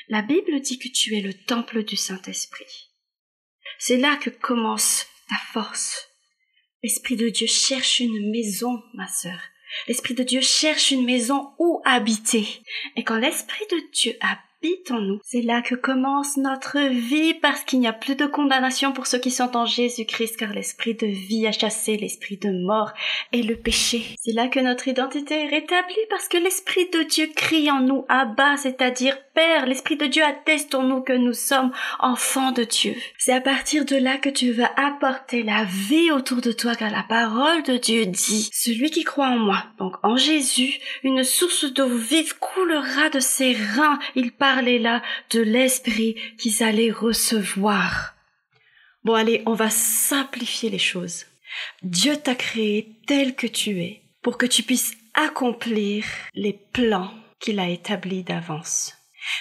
La 0.08 0.22
Bible 0.22 0.62
dit 0.62 0.78
que 0.78 0.90
tu 0.90 1.18
es 1.18 1.22
le 1.22 1.34
temple 1.34 1.84
du 1.84 1.96
Saint-Esprit. 1.96 2.91
C'est 3.84 3.98
là 3.98 4.16
que 4.16 4.30
commence 4.30 5.08
ta 5.28 5.38
force. 5.54 6.08
L'Esprit 6.84 7.16
de 7.16 7.30
Dieu 7.30 7.48
cherche 7.48 8.00
une 8.00 8.30
maison, 8.30 8.80
ma 8.94 9.08
sœur. 9.08 9.40
L'Esprit 9.88 10.14
de 10.14 10.22
Dieu 10.22 10.40
cherche 10.40 10.92
une 10.92 11.04
maison 11.04 11.50
où 11.58 11.82
habiter. 11.84 12.48
Et 12.96 13.04
quand 13.04 13.18
l'Esprit 13.18 13.66
de 13.72 13.82
Dieu 13.92 14.16
habite, 14.22 14.44
en 14.92 15.02
nous. 15.02 15.20
C'est 15.24 15.42
là 15.42 15.62
que 15.62 15.76
commence 15.76 16.38
notre 16.38 16.80
vie 16.80 17.34
parce 17.34 17.64
qu'il 17.64 17.80
n'y 17.80 17.88
a 17.88 17.94
plus 17.94 18.16
de 18.16 18.26
condamnation 18.26 18.92
pour 18.92 19.08
ceux 19.08 19.18
qui 19.18 19.32
sont 19.32 19.58
en 19.58 19.66
Jésus-Christ 19.66 20.38
car 20.38 20.54
l'esprit 20.54 20.94
de 20.94 21.08
vie 21.08 21.48
a 21.48 21.52
chassé 21.52 21.98
l'esprit 21.98 22.38
de 22.38 22.52
mort 22.52 22.92
et 23.32 23.42
le 23.42 23.56
péché. 23.56 24.04
C'est 24.20 24.34
là 24.34 24.48
que 24.48 24.60
notre 24.60 24.88
identité 24.88 25.46
est 25.46 25.50
rétablie 25.50 25.96
parce 26.10 26.28
que 26.28 26.38
l'esprit 26.38 26.90
de 26.90 27.04
Dieu 27.04 27.28
crie 27.36 27.72
en 27.72 27.80
nous 27.80 28.06
à 28.08 28.26
bas, 28.26 28.58
c'est-à-dire 28.58 29.18
Père, 29.34 29.66
l'esprit 29.66 29.96
de 29.96 30.08
Dieu 30.08 30.24
atteste 30.24 30.76
en 30.76 30.84
nous 30.84 31.02
que 31.02 31.14
nous 31.14 31.34
sommes 31.34 31.72
enfants 32.00 32.52
de 32.52 32.64
Dieu. 32.64 32.96
C'est 33.18 33.34
à 33.34 33.40
partir 33.40 33.86
de 33.86 33.96
là 33.96 34.18
que 34.18 34.30
tu 34.30 34.52
vas 34.52 34.72
apporter 34.76 35.42
la 35.42 35.64
vie 35.64 36.12
autour 36.12 36.42
de 36.42 36.52
toi 36.52 36.76
car 36.76 36.92
la 36.92 37.04
parole 37.04 37.64
de 37.64 37.78
Dieu 37.78 38.06
dit 38.06 38.50
celui 38.54 38.92
qui 38.92 39.04
croit 39.04 39.30
en 39.30 39.38
moi, 39.38 39.64
donc 39.80 39.96
en 40.04 40.18
Jésus, 40.18 40.80
une 41.04 41.24
source 41.24 41.66
d'eau 41.66 41.88
vive 41.88 42.38
coulera 42.40 43.10
de 43.10 43.20
ses 43.20 43.54
reins. 43.54 44.00
Il 44.16 44.32
parler 44.56 44.80
là 44.80 45.02
de 45.30 45.40
l'esprit 45.40 46.16
qu'ils 46.38 46.62
allaient 46.62 46.92
recevoir. 46.92 48.16
Bon 49.06 49.14
allez, 49.14 49.44
on 49.46 49.54
va 49.54 49.70
simplifier 49.70 50.70
les 50.70 50.78
choses. 50.78 51.26
Dieu 51.84 52.18
t'a 52.18 52.36
créé 52.36 53.00
tel 53.08 53.36
que 53.36 53.48
tu 53.48 53.82
es 53.82 54.02
pour 54.22 54.38
que 54.38 54.46
tu 54.46 54.64
puisses 54.64 54.94
accomplir 55.14 56.04
les 56.34 56.52
plans 56.52 57.14
qu'il 57.40 57.62
a 57.62 57.70
établis 57.70 58.24
d'avance. 58.24 58.94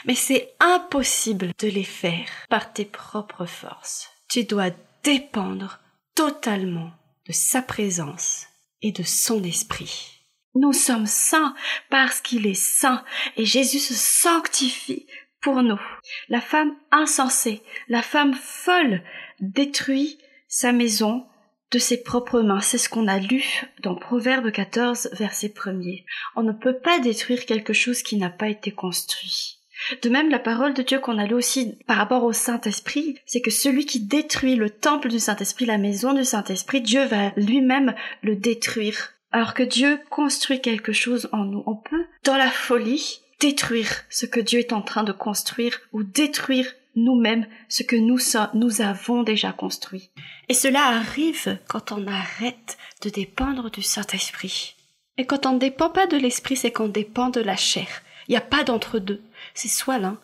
Mais 0.04 0.14
c'est 0.14 0.52
impossible 0.60 1.50
de 1.58 1.68
les 1.68 1.84
faire 1.84 2.28
par 2.48 2.72
tes 2.72 2.84
propres 2.84 3.46
forces. 3.46 4.08
Tu 4.28 4.44
dois 4.44 4.70
dépendre 5.02 5.80
totalement 6.14 6.92
de 7.26 7.32
sa 7.32 7.62
présence 7.62 8.46
et 8.80 8.92
de 8.92 9.02
son 9.02 9.42
esprit. 9.42 10.19
Nous 10.54 10.72
sommes 10.72 11.06
saints 11.06 11.54
parce 11.90 12.20
qu'il 12.20 12.46
est 12.46 12.54
saint 12.54 13.04
et 13.36 13.44
Jésus 13.44 13.78
se 13.78 13.94
sanctifie 13.94 15.06
pour 15.40 15.62
nous. 15.62 15.80
La 16.28 16.40
femme 16.40 16.74
insensée, 16.90 17.62
la 17.88 18.02
femme 18.02 18.34
folle 18.34 19.02
détruit 19.40 20.18
sa 20.48 20.72
maison 20.72 21.26
de 21.70 21.78
ses 21.78 22.02
propres 22.02 22.40
mains. 22.40 22.60
C'est 22.60 22.78
ce 22.78 22.88
qu'on 22.88 23.06
a 23.06 23.18
lu 23.18 23.44
dans 23.82 23.94
Proverbe 23.94 24.50
14, 24.50 25.10
verset 25.12 25.48
1er. 25.48 26.04
On 26.34 26.42
ne 26.42 26.52
peut 26.52 26.78
pas 26.78 26.98
détruire 26.98 27.46
quelque 27.46 27.72
chose 27.72 28.02
qui 28.02 28.16
n'a 28.16 28.30
pas 28.30 28.48
été 28.48 28.72
construit. 28.72 29.58
De 30.02 30.10
même, 30.10 30.28
la 30.28 30.38
parole 30.38 30.74
de 30.74 30.82
Dieu 30.82 30.98
qu'on 30.98 31.18
a 31.18 31.26
lu 31.26 31.34
aussi 31.34 31.78
par 31.86 31.96
rapport 31.96 32.24
au 32.24 32.32
Saint-Esprit, 32.32 33.18
c'est 33.24 33.40
que 33.40 33.50
celui 33.50 33.86
qui 33.86 34.00
détruit 34.00 34.56
le 34.56 34.68
temple 34.68 35.08
du 35.08 35.18
Saint-Esprit, 35.18 35.64
la 35.64 35.78
maison 35.78 36.12
du 36.12 36.24
Saint-Esprit, 36.24 36.82
Dieu 36.82 37.04
va 37.04 37.30
lui-même 37.36 37.94
le 38.22 38.36
détruire 38.36 39.14
alors 39.32 39.54
que 39.54 39.62
Dieu 39.62 40.00
construit 40.10 40.60
quelque 40.60 40.92
chose 40.92 41.28
en 41.32 41.44
nous, 41.44 41.62
on 41.66 41.76
peut, 41.76 42.06
dans 42.24 42.36
la 42.36 42.50
folie, 42.50 43.20
détruire 43.38 44.04
ce 44.10 44.26
que 44.26 44.40
Dieu 44.40 44.58
est 44.58 44.72
en 44.72 44.82
train 44.82 45.04
de 45.04 45.12
construire 45.12 45.80
ou 45.92 46.02
détruire 46.02 46.66
nous-mêmes 46.96 47.46
ce 47.68 47.82
que 47.82 47.96
nous, 47.96 48.80
avons 48.82 49.22
déjà 49.22 49.52
construit. 49.52 50.10
Et 50.48 50.54
cela 50.54 50.84
arrive 50.86 51.58
quand 51.68 51.92
on 51.92 52.06
arrête 52.06 52.76
de 53.02 53.10
dépendre 53.10 53.70
du 53.70 53.82
Saint-Esprit. 53.82 54.74
Et 55.16 55.26
quand 55.26 55.46
on 55.46 55.52
ne 55.52 55.58
dépend 55.58 55.90
pas 55.90 56.06
de 56.06 56.16
l'Esprit, 56.16 56.56
c'est 56.56 56.72
qu'on 56.72 56.88
dépend 56.88 57.30
de 57.30 57.40
la 57.40 57.56
chair. 57.56 57.86
Il 58.28 58.32
n'y 58.32 58.36
a 58.36 58.42
pas 58.42 58.64
d'entre-deux. 58.64 59.22
C'est 59.54 59.68
soit 59.68 59.98
l'un, 59.98 60.18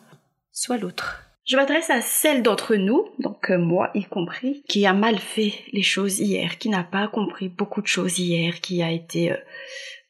soit 0.51 0.77
l'autre. 0.77 1.26
Je 1.47 1.55
m'adresse 1.55 1.89
à 1.89 2.01
celle 2.01 2.43
d'entre 2.43 2.75
nous, 2.75 3.05
donc 3.19 3.51
euh, 3.51 3.57
moi 3.57 3.89
y 3.93 4.03
compris, 4.03 4.63
qui 4.67 4.85
a 4.85 4.91
mal 4.91 5.17
fait 5.17 5.53
les 5.71 5.81
choses 5.81 6.19
hier, 6.19 6.57
qui 6.57 6.67
n'a 6.67 6.83
pas 6.83 7.07
compris 7.07 7.47
beaucoup 7.47 7.81
de 7.81 7.87
choses 7.87 8.19
hier, 8.19 8.59
qui 8.59 8.83
a 8.83 8.91
été 8.91 9.31
euh, 9.31 9.37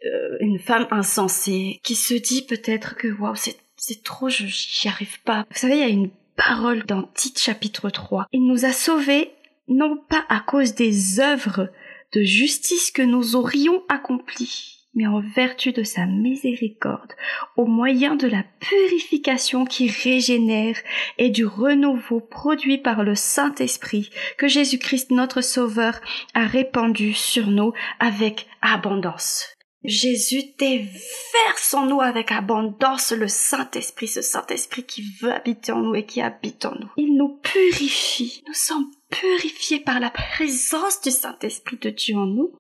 euh, 0.08 0.38
une 0.40 0.58
femme 0.58 0.88
insensée, 0.90 1.80
qui 1.84 1.94
se 1.94 2.16
dit 2.16 2.44
peut-être 2.44 2.96
que 2.96 3.08
waouh 3.08 3.36
c'est 3.36 3.58
c'est 3.80 4.04
trop, 4.04 4.28
j'y 4.28 4.88
arrive 4.88 5.22
pas. 5.22 5.46
Vous 5.52 5.60
savez, 5.60 5.76
il 5.76 5.80
y 5.80 5.84
a 5.84 5.88
une 5.90 6.10
parole 6.36 6.84
dans 6.86 7.04
Tite 7.04 7.40
chapitre 7.40 7.92
3. 7.92 8.26
Il 8.32 8.48
nous 8.48 8.66
a 8.66 8.74
sauvés 8.74 9.32
non 9.68 9.98
pas 10.10 10.26
à 10.30 10.40
cause 10.40 10.74
des 10.74 11.20
œuvres 11.20 11.70
de 12.14 12.24
justice 12.24 12.90
que 12.90 13.04
nous 13.04 13.36
aurions 13.36 13.84
accomplies, 13.90 14.77
mais 14.98 15.06
en 15.06 15.20
vertu 15.20 15.72
de 15.72 15.84
sa 15.84 16.08
miséricorde, 16.08 17.14
au 17.56 17.66
moyen 17.66 18.16
de 18.16 18.28
la 18.28 18.44
purification 18.60 19.64
qui 19.64 19.90
régénère 19.90 20.76
et 21.20 21.30
du 21.30 21.46
renouveau 21.46 22.20
produit 22.20 22.80
par 22.80 23.04
le 23.04 23.14
Saint-Esprit 23.14 24.10
que 24.38 24.48
Jésus-Christ 24.48 25.12
notre 25.12 25.42
Sauveur 25.42 26.02
a 26.34 26.48
répandu 26.48 27.14
sur 27.14 27.48
nous 27.48 27.74
avec 28.00 28.48
abondance. 28.64 29.57
Jésus 29.84 30.44
déverse 30.58 31.74
en 31.74 31.86
nous 31.86 32.02
avec 32.02 32.32
abondance 32.32 33.12
le 33.12 33.28
Saint-Esprit, 33.28 34.08
ce 34.08 34.22
Saint-Esprit 34.22 34.84
qui 34.84 35.04
veut 35.22 35.32
habiter 35.32 35.72
en 35.72 35.82
nous 35.82 35.96
et 35.96 36.06
qui 36.06 36.20
habite 36.22 36.66
en 36.66 36.74
nous. 36.76 36.90
Il 36.98 37.16
nous 37.16 37.40
purifie. 37.44 38.44
Nous 38.48 38.54
sommes 38.54 38.92
purifiés 39.10 39.80
par 39.80 40.00
la 40.00 40.10
présence 40.10 41.02
du 41.02 41.12
Saint-Esprit 41.12 41.78
de 41.78 41.90
Dieu 41.90 42.18
en 42.18 42.26
nous. 42.26 42.54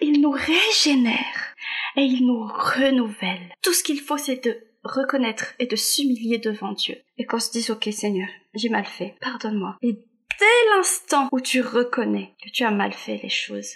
Il 0.00 0.20
nous 0.20 0.30
régénère 0.30 1.54
et 1.96 2.02
il 2.02 2.26
nous 2.26 2.46
renouvelle. 2.46 3.54
Tout 3.62 3.72
ce 3.72 3.82
qu'il 3.82 4.00
faut, 4.00 4.18
c'est 4.18 4.44
de 4.44 4.58
reconnaître 4.84 5.54
et 5.58 5.66
de 5.66 5.76
s'humilier 5.76 6.38
devant 6.38 6.72
Dieu. 6.72 6.96
Et 7.16 7.24
qu'on 7.24 7.40
se 7.40 7.50
dise, 7.50 7.70
ok 7.70 7.88
Seigneur, 7.92 8.28
j'ai 8.54 8.68
mal 8.68 8.84
fait, 8.84 9.16
pardonne-moi. 9.20 9.76
Et 9.82 9.94
dès 9.94 10.76
l'instant 10.76 11.28
où 11.32 11.40
tu 11.40 11.62
reconnais 11.62 12.34
que 12.44 12.50
tu 12.50 12.64
as 12.64 12.70
mal 12.70 12.92
fait 12.92 13.20
les 13.22 13.30
choses, 13.30 13.72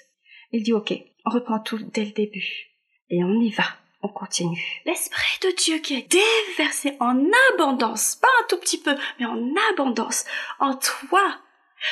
il 0.53 0.63
dit, 0.63 0.75
ok, 0.75 0.93
on 1.25 1.31
reprend 1.31 1.59
tout 1.59 1.81
dès 1.93 2.05
le 2.05 2.13
début 2.13 2.72
et 3.12 3.23
on 3.23 3.40
y 3.40 3.50
va. 3.50 3.64
On 4.04 4.09
continue. 4.09 4.61
L'Esprit 4.85 5.38
de 5.42 5.54
Dieu 5.57 5.78
qui 5.78 5.95
est 5.95 6.11
déversé 6.11 6.97
en 6.99 7.16
abondance, 7.52 8.16
pas 8.16 8.26
un 8.40 8.47
tout 8.49 8.57
petit 8.57 8.78
peu, 8.78 8.97
mais 9.21 9.26
en 9.26 9.38
abondance, 9.71 10.25
en 10.59 10.75
toi, 10.75 11.23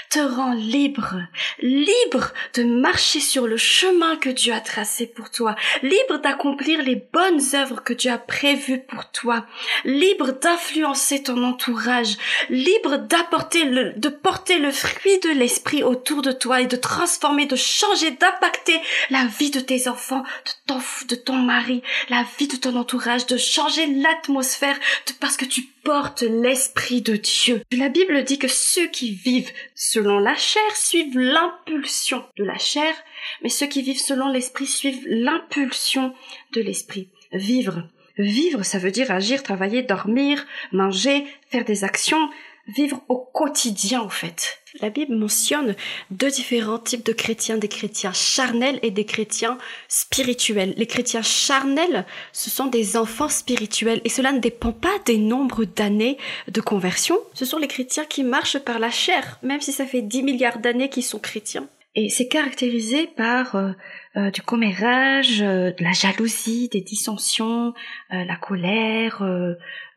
te 0.09 0.19
rend 0.19 0.53
libre, 0.53 1.17
libre 1.61 2.33
de 2.55 2.65
marcher 2.65 3.21
sur 3.21 3.47
le 3.47 3.57
chemin 3.57 4.17
que 4.17 4.31
Dieu 4.31 4.53
a 4.53 4.61
tracé 4.61 5.07
pour 5.07 5.31
toi, 5.31 5.55
libre 5.83 6.19
d'accomplir 6.19 6.83
les 6.83 6.97
bonnes 6.97 7.41
œuvres 7.55 7.83
que 7.83 7.93
Dieu 7.93 8.11
a 8.11 8.19
prévues 8.19 8.81
pour 8.81 9.11
toi, 9.11 9.47
libre 9.85 10.33
d'influencer 10.33 11.23
ton 11.23 11.43
entourage, 11.45 12.17
libre 12.49 12.97
d'apporter 12.97 13.65
le, 13.65 13.93
de 13.95 14.09
porter 14.09 14.59
le 14.59 14.71
fruit 14.71 15.21
de 15.21 15.31
l'esprit 15.31 15.83
autour 15.83 16.23
de 16.23 16.33
toi 16.33 16.61
et 16.61 16.67
de 16.67 16.77
transformer, 16.77 17.47
de 17.47 17.57
changer, 17.57 18.11
d'impacter 18.13 18.81
la 19.11 19.25
vie 19.27 19.51
de 19.51 19.61
tes 19.61 19.89
enfants, 19.89 20.23
de 20.23 20.51
ton, 20.67 20.81
de 21.09 21.15
ton 21.15 21.37
mari, 21.37 21.83
la 22.09 22.25
vie 22.39 22.49
de 22.49 22.57
ton 22.57 22.77
entourage, 22.77 23.27
de 23.27 23.37
changer 23.37 23.87
l'atmosphère 23.87 24.79
parce 25.21 25.37
que 25.37 25.45
tu 25.45 25.69
portes 25.85 26.23
l'esprit 26.23 27.03
de 27.03 27.17
Dieu. 27.17 27.63
La 27.73 27.89
Bible 27.89 28.25
dit 28.25 28.39
que 28.39 28.49
ceux 28.49 28.87
qui 28.87 29.13
vivent 29.13 29.51
selon 29.75 30.19
la 30.19 30.37
chair 30.37 30.77
suivent 30.77 31.19
l'impulsion 31.19 32.25
de 32.37 32.45
la 32.45 32.59
chair, 32.59 32.95
mais 33.43 33.49
ceux 33.49 33.67
qui 33.67 33.83
vivent 33.83 34.01
selon 34.01 34.29
l'esprit 34.29 34.67
suivent 34.67 35.07
l'impulsion 35.07 36.15
de 36.53 36.61
l'esprit. 36.61 37.09
Vivre. 37.33 37.89
Vivre, 38.19 38.63
ça 38.65 38.79
veut 38.79 38.91
dire 38.91 39.11
agir, 39.11 39.43
travailler, 39.43 39.83
dormir, 39.83 40.45
manger, 40.73 41.25
faire 41.51 41.65
des 41.65 41.85
actions, 41.85 42.29
vivre 42.75 43.03
au 43.09 43.19
quotidien, 43.19 44.01
en 44.01 44.09
fait. 44.09 44.61
La 44.81 44.91
Bible 44.91 45.17
mentionne 45.17 45.75
deux 46.11 46.31
différents 46.31 46.79
types 46.79 47.05
de 47.05 47.13
chrétiens, 47.13 47.59
des 47.59 47.69
chrétiens 47.69 48.13
charnels 48.13 48.79
et 48.83 48.91
des 48.91 49.05
chrétiens 49.05 49.59
spirituels. 49.89 50.75
Les 50.77 50.87
chrétiens 50.87 51.23
charnels, 51.23 52.07
ce 52.33 52.51
sont 52.51 52.67
des 52.67 52.97
enfants 52.97 53.29
spirituels 53.29 54.01
et 54.05 54.09
cela 54.09 54.33
ne 54.33 54.39
dépend 54.39 54.73
pas 54.73 54.99
des 55.07 55.19
nombres 55.19 55.65
d'années 55.65 56.19
de 56.49 56.61
conversion. 56.61 57.19
Ce 57.35 57.45
sont 57.45 57.59
les 57.59 57.69
chrétiens 57.69 58.05
qui 58.05 58.23
marchent 58.23 58.61
par 58.61 58.79
la 58.79 58.91
chair, 58.91 59.39
même 59.43 59.61
si 59.61 59.73
ça 59.73 59.87
fait 59.87 60.03
10 60.03 60.23
milliards 60.23 60.59
d'années 60.59 60.89
qu'ils 60.89 61.03
sont 61.03 61.19
chrétiens. 61.19 61.67
Et 61.97 62.09
c'est 62.09 62.29
caractérisé 62.29 63.09
par 63.09 63.57
euh, 63.57 63.73
euh, 64.17 64.31
du 64.31 64.43
commérage, 64.43 65.43
euh, 65.43 65.73
de 65.73 65.83
la 65.83 65.93
jalousie, 65.93 66.69
des 66.69 66.81
dissensions, 66.81 67.75
la 68.11 68.37
colère, 68.37 69.25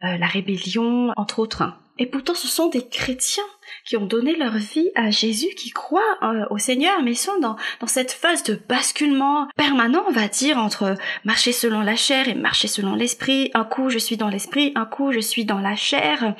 la 0.01 0.27
rébellion, 0.27 1.11
entre 1.15 1.39
autres. 1.39 1.63
Et 1.99 2.07
pourtant, 2.07 2.33
ce 2.33 2.47
sont 2.47 2.69
des 2.69 2.87
chrétiens 2.87 3.43
qui 3.85 3.97
ont 3.97 4.05
donné 4.05 4.35
leur 4.35 4.57
vie 4.57 4.89
à 4.95 5.11
Jésus, 5.11 5.53
qui 5.55 5.69
croient 5.69 6.17
euh, 6.23 6.45
au 6.49 6.57
Seigneur, 6.57 7.03
mais 7.03 7.13
sont 7.13 7.39
dans, 7.39 7.55
dans 7.79 7.87
cette 7.87 8.11
phase 8.11 8.41
de 8.43 8.55
basculement 8.55 9.47
permanent, 9.55 10.03
on 10.07 10.11
va 10.11 10.27
dire, 10.27 10.57
entre 10.57 10.95
marcher 11.23 11.51
selon 11.51 11.81
la 11.81 11.95
chair 11.95 12.27
et 12.27 12.33
marcher 12.33 12.67
selon 12.67 12.95
l'esprit. 12.95 13.51
Un 13.53 13.63
coup, 13.63 13.89
je 13.89 13.99
suis 13.99 14.17
dans 14.17 14.29
l'esprit, 14.29 14.71
un 14.75 14.85
coup, 14.85 15.11
je 15.11 15.19
suis 15.19 15.45
dans 15.45 15.59
la 15.59 15.75
chair. 15.75 16.35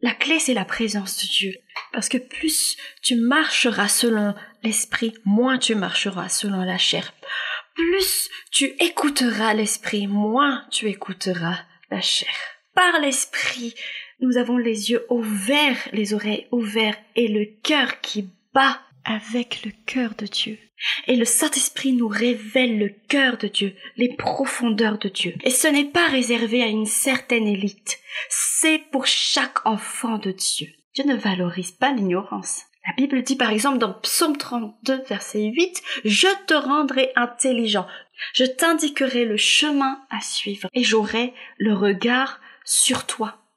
La 0.00 0.14
clé, 0.14 0.38
c'est 0.38 0.54
la 0.54 0.64
présence 0.64 1.20
de 1.22 1.26
Dieu. 1.26 1.54
Parce 1.92 2.08
que 2.08 2.18
plus 2.18 2.76
tu 3.02 3.16
marcheras 3.16 3.88
selon 3.88 4.34
l'esprit, 4.62 5.12
moins 5.24 5.58
tu 5.58 5.74
marcheras 5.74 6.28
selon 6.28 6.62
la 6.62 6.78
chair. 6.78 7.12
Plus 7.74 8.28
tu 8.52 8.76
écouteras 8.78 9.54
l'esprit, 9.54 10.06
moins 10.06 10.64
tu 10.70 10.86
écouteras 10.88 11.58
la 11.90 12.00
chair. 12.00 12.30
Par 12.74 13.00
l'esprit, 13.00 13.74
nous 14.20 14.36
avons 14.36 14.56
les 14.56 14.90
yeux 14.90 15.06
ouverts, 15.10 15.88
les 15.92 16.14
oreilles 16.14 16.46
ouvertes 16.50 17.00
et 17.16 17.28
le 17.28 17.44
cœur 17.62 18.00
qui 18.00 18.28
bat 18.52 18.80
avec 19.04 19.64
le 19.64 19.72
cœur 19.86 20.14
de 20.16 20.26
Dieu. 20.26 20.58
Et 21.06 21.16
le 21.16 21.24
Saint-Esprit 21.24 21.92
nous 21.92 22.08
révèle 22.08 22.78
le 22.78 22.90
cœur 23.08 23.36
de 23.38 23.48
Dieu, 23.48 23.74
les 23.96 24.14
profondeurs 24.14 24.98
de 24.98 25.08
Dieu. 25.08 25.34
Et 25.42 25.50
ce 25.50 25.66
n'est 25.66 25.84
pas 25.84 26.06
réservé 26.08 26.62
à 26.62 26.66
une 26.66 26.86
certaine 26.86 27.46
élite, 27.46 27.98
c'est 28.28 28.82
pour 28.92 29.06
chaque 29.06 29.66
enfant 29.66 30.18
de 30.18 30.30
Dieu. 30.30 30.68
Dieu 30.94 31.04
ne 31.04 31.16
valorise 31.16 31.72
pas 31.72 31.92
l'ignorance. 31.92 32.62
La 32.86 32.94
Bible 32.94 33.22
dit 33.22 33.36
par 33.36 33.50
exemple 33.50 33.78
dans 33.78 33.92
Psaume 33.92 34.36
32, 34.36 35.02
verset 35.08 35.44
8, 35.44 35.82
Je 36.04 36.28
te 36.46 36.54
rendrai 36.54 37.12
intelligent, 37.16 37.86
je 38.32 38.44
t'indiquerai 38.44 39.24
le 39.24 39.36
chemin 39.36 40.00
à 40.10 40.20
suivre, 40.20 40.68
et 40.72 40.84
j'aurai 40.84 41.34
le 41.58 41.74
regard 41.74 42.40
sur 42.64 43.04
toi. 43.06 43.47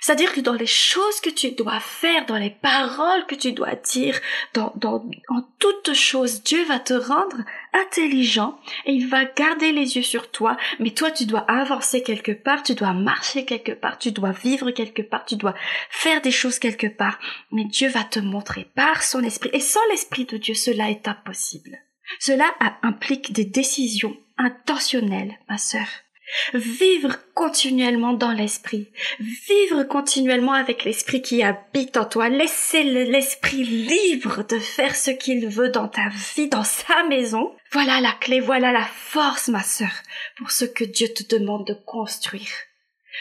C'est-à-dire 0.00 0.32
que 0.32 0.40
dans 0.40 0.54
les 0.54 0.66
choses 0.66 1.20
que 1.20 1.30
tu 1.30 1.52
dois 1.52 1.80
faire, 1.80 2.26
dans 2.26 2.36
les 2.36 2.50
paroles 2.50 3.26
que 3.26 3.34
tu 3.34 3.52
dois 3.52 3.74
dire, 3.74 4.18
dans, 4.54 4.72
dans, 4.76 5.04
en 5.28 5.42
toutes 5.58 5.94
choses, 5.94 6.42
Dieu 6.42 6.64
va 6.64 6.78
te 6.78 6.94
rendre 6.94 7.38
intelligent 7.72 8.58
et 8.84 8.92
il 8.92 9.08
va 9.08 9.24
garder 9.24 9.72
les 9.72 9.96
yeux 9.96 10.02
sur 10.02 10.30
toi. 10.30 10.56
Mais 10.78 10.90
toi, 10.90 11.10
tu 11.10 11.26
dois 11.26 11.44
avancer 11.50 12.02
quelque 12.02 12.32
part, 12.32 12.62
tu 12.62 12.74
dois 12.74 12.92
marcher 12.92 13.44
quelque 13.44 13.72
part, 13.72 13.98
tu 13.98 14.12
dois 14.12 14.32
vivre 14.32 14.70
quelque 14.70 15.02
part, 15.02 15.24
tu 15.24 15.36
dois 15.36 15.54
faire 15.90 16.20
des 16.20 16.30
choses 16.30 16.58
quelque 16.58 16.86
part. 16.86 17.18
Mais 17.52 17.64
Dieu 17.64 17.88
va 17.88 18.04
te 18.04 18.20
montrer 18.20 18.64
par 18.74 19.02
son 19.02 19.22
esprit. 19.22 19.50
Et 19.52 19.60
sans 19.60 19.84
l'esprit 19.90 20.24
de 20.24 20.36
Dieu, 20.36 20.54
cela 20.54 20.90
est 20.90 21.08
impossible. 21.08 21.78
Cela 22.20 22.54
implique 22.82 23.32
des 23.32 23.44
décisions 23.44 24.16
intentionnelles, 24.38 25.36
ma 25.48 25.58
sœur. 25.58 25.86
Vivre 26.54 27.16
continuellement 27.34 28.12
dans 28.12 28.32
l'esprit. 28.32 28.90
Vivre 29.20 29.84
continuellement 29.84 30.52
avec 30.52 30.84
l'esprit 30.84 31.22
qui 31.22 31.42
habite 31.42 31.96
en 31.96 32.04
toi. 32.04 32.28
Laisser 32.28 32.82
l'esprit 32.82 33.64
libre 33.64 34.44
de 34.44 34.58
faire 34.58 34.96
ce 34.96 35.10
qu'il 35.10 35.48
veut 35.48 35.70
dans 35.70 35.88
ta 35.88 36.08
vie, 36.36 36.48
dans 36.48 36.64
sa 36.64 37.04
maison. 37.04 37.54
Voilà 37.72 38.00
la 38.00 38.12
clé, 38.12 38.40
voilà 38.40 38.72
la 38.72 38.84
force, 38.84 39.48
ma 39.48 39.62
sœur, 39.62 39.92
pour 40.36 40.50
ce 40.50 40.64
que 40.64 40.84
Dieu 40.84 41.08
te 41.08 41.36
demande 41.36 41.66
de 41.66 41.74
construire. 41.74 42.52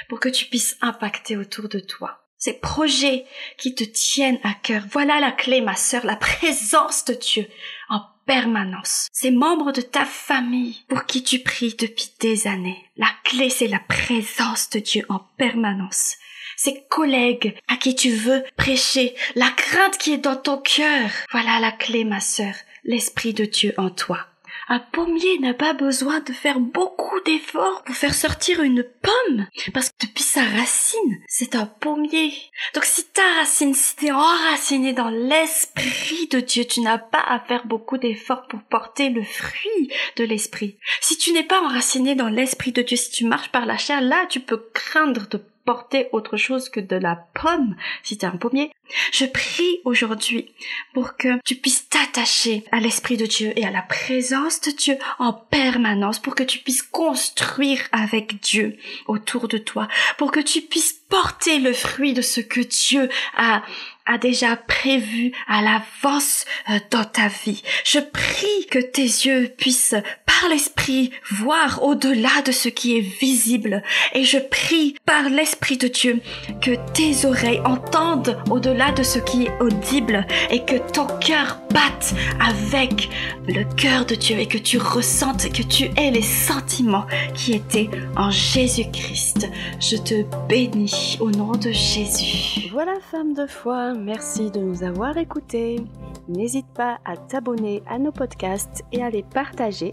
Pour 0.09 0.19
que 0.19 0.29
tu 0.29 0.45
puisses 0.45 0.77
impacter 0.81 1.37
autour 1.37 1.69
de 1.69 1.79
toi. 1.79 2.21
Ces 2.37 2.53
projets 2.53 3.25
qui 3.57 3.75
te 3.75 3.83
tiennent 3.83 4.39
à 4.43 4.53
cœur. 4.53 4.83
Voilà 4.91 5.19
la 5.19 5.31
clé, 5.31 5.61
ma 5.61 5.75
sœur, 5.75 6.05
la 6.05 6.15
présence 6.15 7.05
de 7.05 7.13
Dieu 7.13 7.47
permanence. 8.25 9.07
Ces 9.11 9.31
membres 9.31 9.71
de 9.71 9.81
ta 9.81 10.05
famille 10.05 10.83
pour 10.87 11.05
qui 11.05 11.23
tu 11.23 11.39
pries 11.39 11.75
depuis 11.77 12.11
des 12.19 12.47
années. 12.47 12.83
La 12.97 13.09
clé, 13.23 13.49
c'est 13.49 13.67
la 13.67 13.79
présence 13.79 14.69
de 14.69 14.79
Dieu 14.79 15.05
en 15.09 15.19
permanence. 15.37 16.15
Ces 16.57 16.83
collègues 16.89 17.55
à 17.67 17.75
qui 17.75 17.95
tu 17.95 18.11
veux 18.11 18.43
prêcher, 18.55 19.13
la 19.35 19.49
crainte 19.49 19.97
qui 19.97 20.13
est 20.13 20.17
dans 20.17 20.37
ton 20.37 20.57
cœur. 20.57 21.09
Voilà 21.31 21.59
la 21.59 21.71
clé, 21.71 22.03
ma 22.03 22.19
sœur, 22.19 22.53
l'Esprit 22.83 23.33
de 23.33 23.45
Dieu 23.45 23.73
en 23.77 23.89
toi. 23.89 24.27
Un 24.67 24.79
pommier 24.79 25.37
n'a 25.39 25.53
pas 25.53 25.73
besoin 25.73 26.21
de 26.21 26.33
faire 26.33 26.59
beaucoup 26.59 27.19
d'efforts 27.21 27.83
pour 27.83 27.95
faire 27.95 28.15
sortir 28.15 28.61
une 28.61 28.83
pomme, 28.83 29.47
parce 29.73 29.89
que 29.89 30.07
depuis 30.07 30.23
sa 30.23 30.43
racine, 30.43 31.21
c'est 31.27 31.55
un 31.55 31.67
pommier. 31.67 32.33
Donc 32.73 32.83
si 32.85 33.03
ta 33.05 33.21
racine, 33.37 33.75
si 33.75 33.95
t'es 33.95 34.11
enraciné 34.11 34.93
dans 34.93 35.09
l'esprit 35.09 36.27
de 36.31 36.39
Dieu, 36.39 36.65
tu 36.65 36.81
n'as 36.81 36.97
pas 36.97 37.23
à 37.27 37.39
faire 37.39 37.67
beaucoup 37.67 37.97
d'efforts 37.97 38.47
pour 38.47 38.61
porter 38.63 39.09
le 39.09 39.23
fruit 39.23 39.91
de 40.17 40.23
l'esprit. 40.23 40.77
Si 40.99 41.17
tu 41.17 41.31
n'es 41.31 41.43
pas 41.43 41.61
enraciné 41.61 42.15
dans 42.15 42.29
l'esprit 42.29 42.71
de 42.71 42.81
Dieu, 42.81 42.97
si 42.97 43.11
tu 43.11 43.25
marches 43.25 43.51
par 43.51 43.67
la 43.67 43.77
chair, 43.77 44.01
là 44.01 44.25
tu 44.29 44.39
peux 44.39 44.63
craindre 44.73 45.27
de 45.27 45.41
porter 45.65 46.07
autre 46.11 46.37
chose 46.37 46.69
que 46.69 46.79
de 46.79 46.95
la 46.95 47.27
pomme, 47.33 47.75
si 48.03 48.17
tu 48.17 48.25
un 48.25 48.37
pommier. 48.37 48.71
Je 49.11 49.25
prie 49.25 49.81
aujourd'hui 49.83 50.53
pour 50.93 51.17
que 51.17 51.39
tu 51.43 51.55
puisses 51.55 51.89
t'attacher 51.89 52.63
à 52.71 52.79
l'Esprit 52.79 53.17
de 53.17 53.25
Dieu 53.25 53.51
et 53.55 53.65
à 53.65 53.71
la 53.71 53.81
présence 53.81 54.61
de 54.61 54.71
Dieu 54.71 54.97
en 55.19 55.33
permanence, 55.33 56.19
pour 56.19 56.35
que 56.35 56.43
tu 56.43 56.59
puisses 56.59 56.83
construire 56.83 57.81
avec 57.91 58.39
Dieu 58.41 58.77
autour 59.07 59.47
de 59.47 59.57
toi, 59.57 59.87
pour 60.17 60.31
que 60.31 60.39
tu 60.39 60.61
puisses 60.61 60.93
porter 61.09 61.59
le 61.59 61.73
fruit 61.73 62.13
de 62.13 62.21
ce 62.21 62.41
que 62.41 62.61
Dieu 62.61 63.09
a 63.35 63.63
a 64.05 64.17
déjà 64.17 64.55
prévu 64.55 65.31
à 65.47 65.61
l'avance 65.61 66.45
euh, 66.69 66.79
dans 66.91 67.03
ta 67.03 67.27
vie. 67.27 67.63
Je 67.83 67.99
prie 67.99 68.67
que 68.69 68.79
tes 68.79 69.01
yeux 69.01 69.51
puissent, 69.57 69.95
par 70.25 70.49
l'Esprit, 70.49 71.11
voir 71.31 71.83
au-delà 71.83 72.41
de 72.45 72.51
ce 72.51 72.69
qui 72.69 72.97
est 72.97 73.01
visible. 73.19 73.83
Et 74.13 74.23
je 74.23 74.37
prie, 74.37 74.95
par 75.05 75.29
l'Esprit 75.29 75.77
de 75.77 75.87
Dieu, 75.87 76.19
que 76.61 76.71
tes 76.93 77.25
oreilles 77.25 77.61
entendent 77.65 78.37
au-delà 78.49 78.91
de 78.91 79.03
ce 79.03 79.19
qui 79.19 79.45
est 79.45 79.61
audible 79.61 80.25
et 80.49 80.63
que 80.63 80.75
ton 80.91 81.07
cœur 81.19 81.59
batte 81.71 82.13
avec 82.39 83.09
le 83.47 83.63
cœur 83.75 84.05
de 84.05 84.15
Dieu 84.15 84.37
et 84.37 84.47
que 84.47 84.57
tu 84.57 84.77
ressentes, 84.77 85.51
que 85.51 85.63
tu 85.63 85.85
aies 85.97 86.11
les 86.11 86.21
sentiments 86.21 87.05
qui 87.33 87.53
étaient 87.53 87.89
en 88.15 88.29
Jésus-Christ. 88.29 89.49
Je 89.79 89.97
te 89.97 90.23
bénis 90.47 91.17
au 91.19 91.31
nom 91.31 91.53
de 91.53 91.71
Jésus. 91.71 92.69
Voilà, 92.71 92.93
femme 93.11 93.33
de 93.33 93.47
foi 93.47 93.94
merci 93.97 94.51
de 94.51 94.59
nous 94.59 94.83
avoir 94.83 95.17
écoutés. 95.17 95.83
N'hésite 96.27 96.67
pas 96.67 96.99
à 97.05 97.17
t'abonner 97.17 97.83
à 97.87 97.99
nos 97.99 98.11
podcasts 98.11 98.83
et 98.91 99.03
à 99.03 99.09
les 99.09 99.23
partager. 99.23 99.91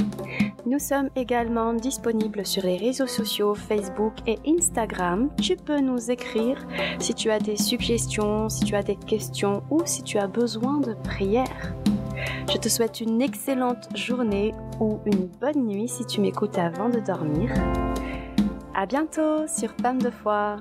Nous 0.66 0.78
sommes 0.78 1.10
également 1.16 1.74
disponibles 1.74 2.46
sur 2.46 2.64
les 2.64 2.76
réseaux 2.76 3.06
sociaux 3.06 3.54
Facebook 3.54 4.14
et 4.26 4.38
Instagram. 4.46 5.30
Tu 5.40 5.56
peux 5.56 5.80
nous 5.80 6.10
écrire 6.10 6.56
si 6.98 7.14
tu 7.14 7.30
as 7.30 7.38
des 7.38 7.56
suggestions, 7.56 8.48
si 8.48 8.64
tu 8.64 8.74
as 8.74 8.82
des 8.82 8.96
questions 8.96 9.62
ou 9.70 9.80
si 9.84 10.02
tu 10.02 10.18
as 10.18 10.26
besoin 10.26 10.78
de 10.78 10.94
prières. 10.94 11.74
Je 12.50 12.58
te 12.58 12.68
souhaite 12.68 13.00
une 13.00 13.20
excellente 13.20 13.88
journée 13.96 14.54
ou 14.80 15.00
une 15.06 15.26
bonne 15.40 15.66
nuit 15.66 15.88
si 15.88 16.04
tu 16.06 16.20
m'écoutes 16.20 16.58
avant 16.58 16.88
de 16.88 17.00
dormir. 17.00 17.50
À 18.74 18.86
bientôt 18.86 19.46
sur 19.46 19.70
Femme 19.82 20.00
de 20.00 20.10
foi. 20.10 20.56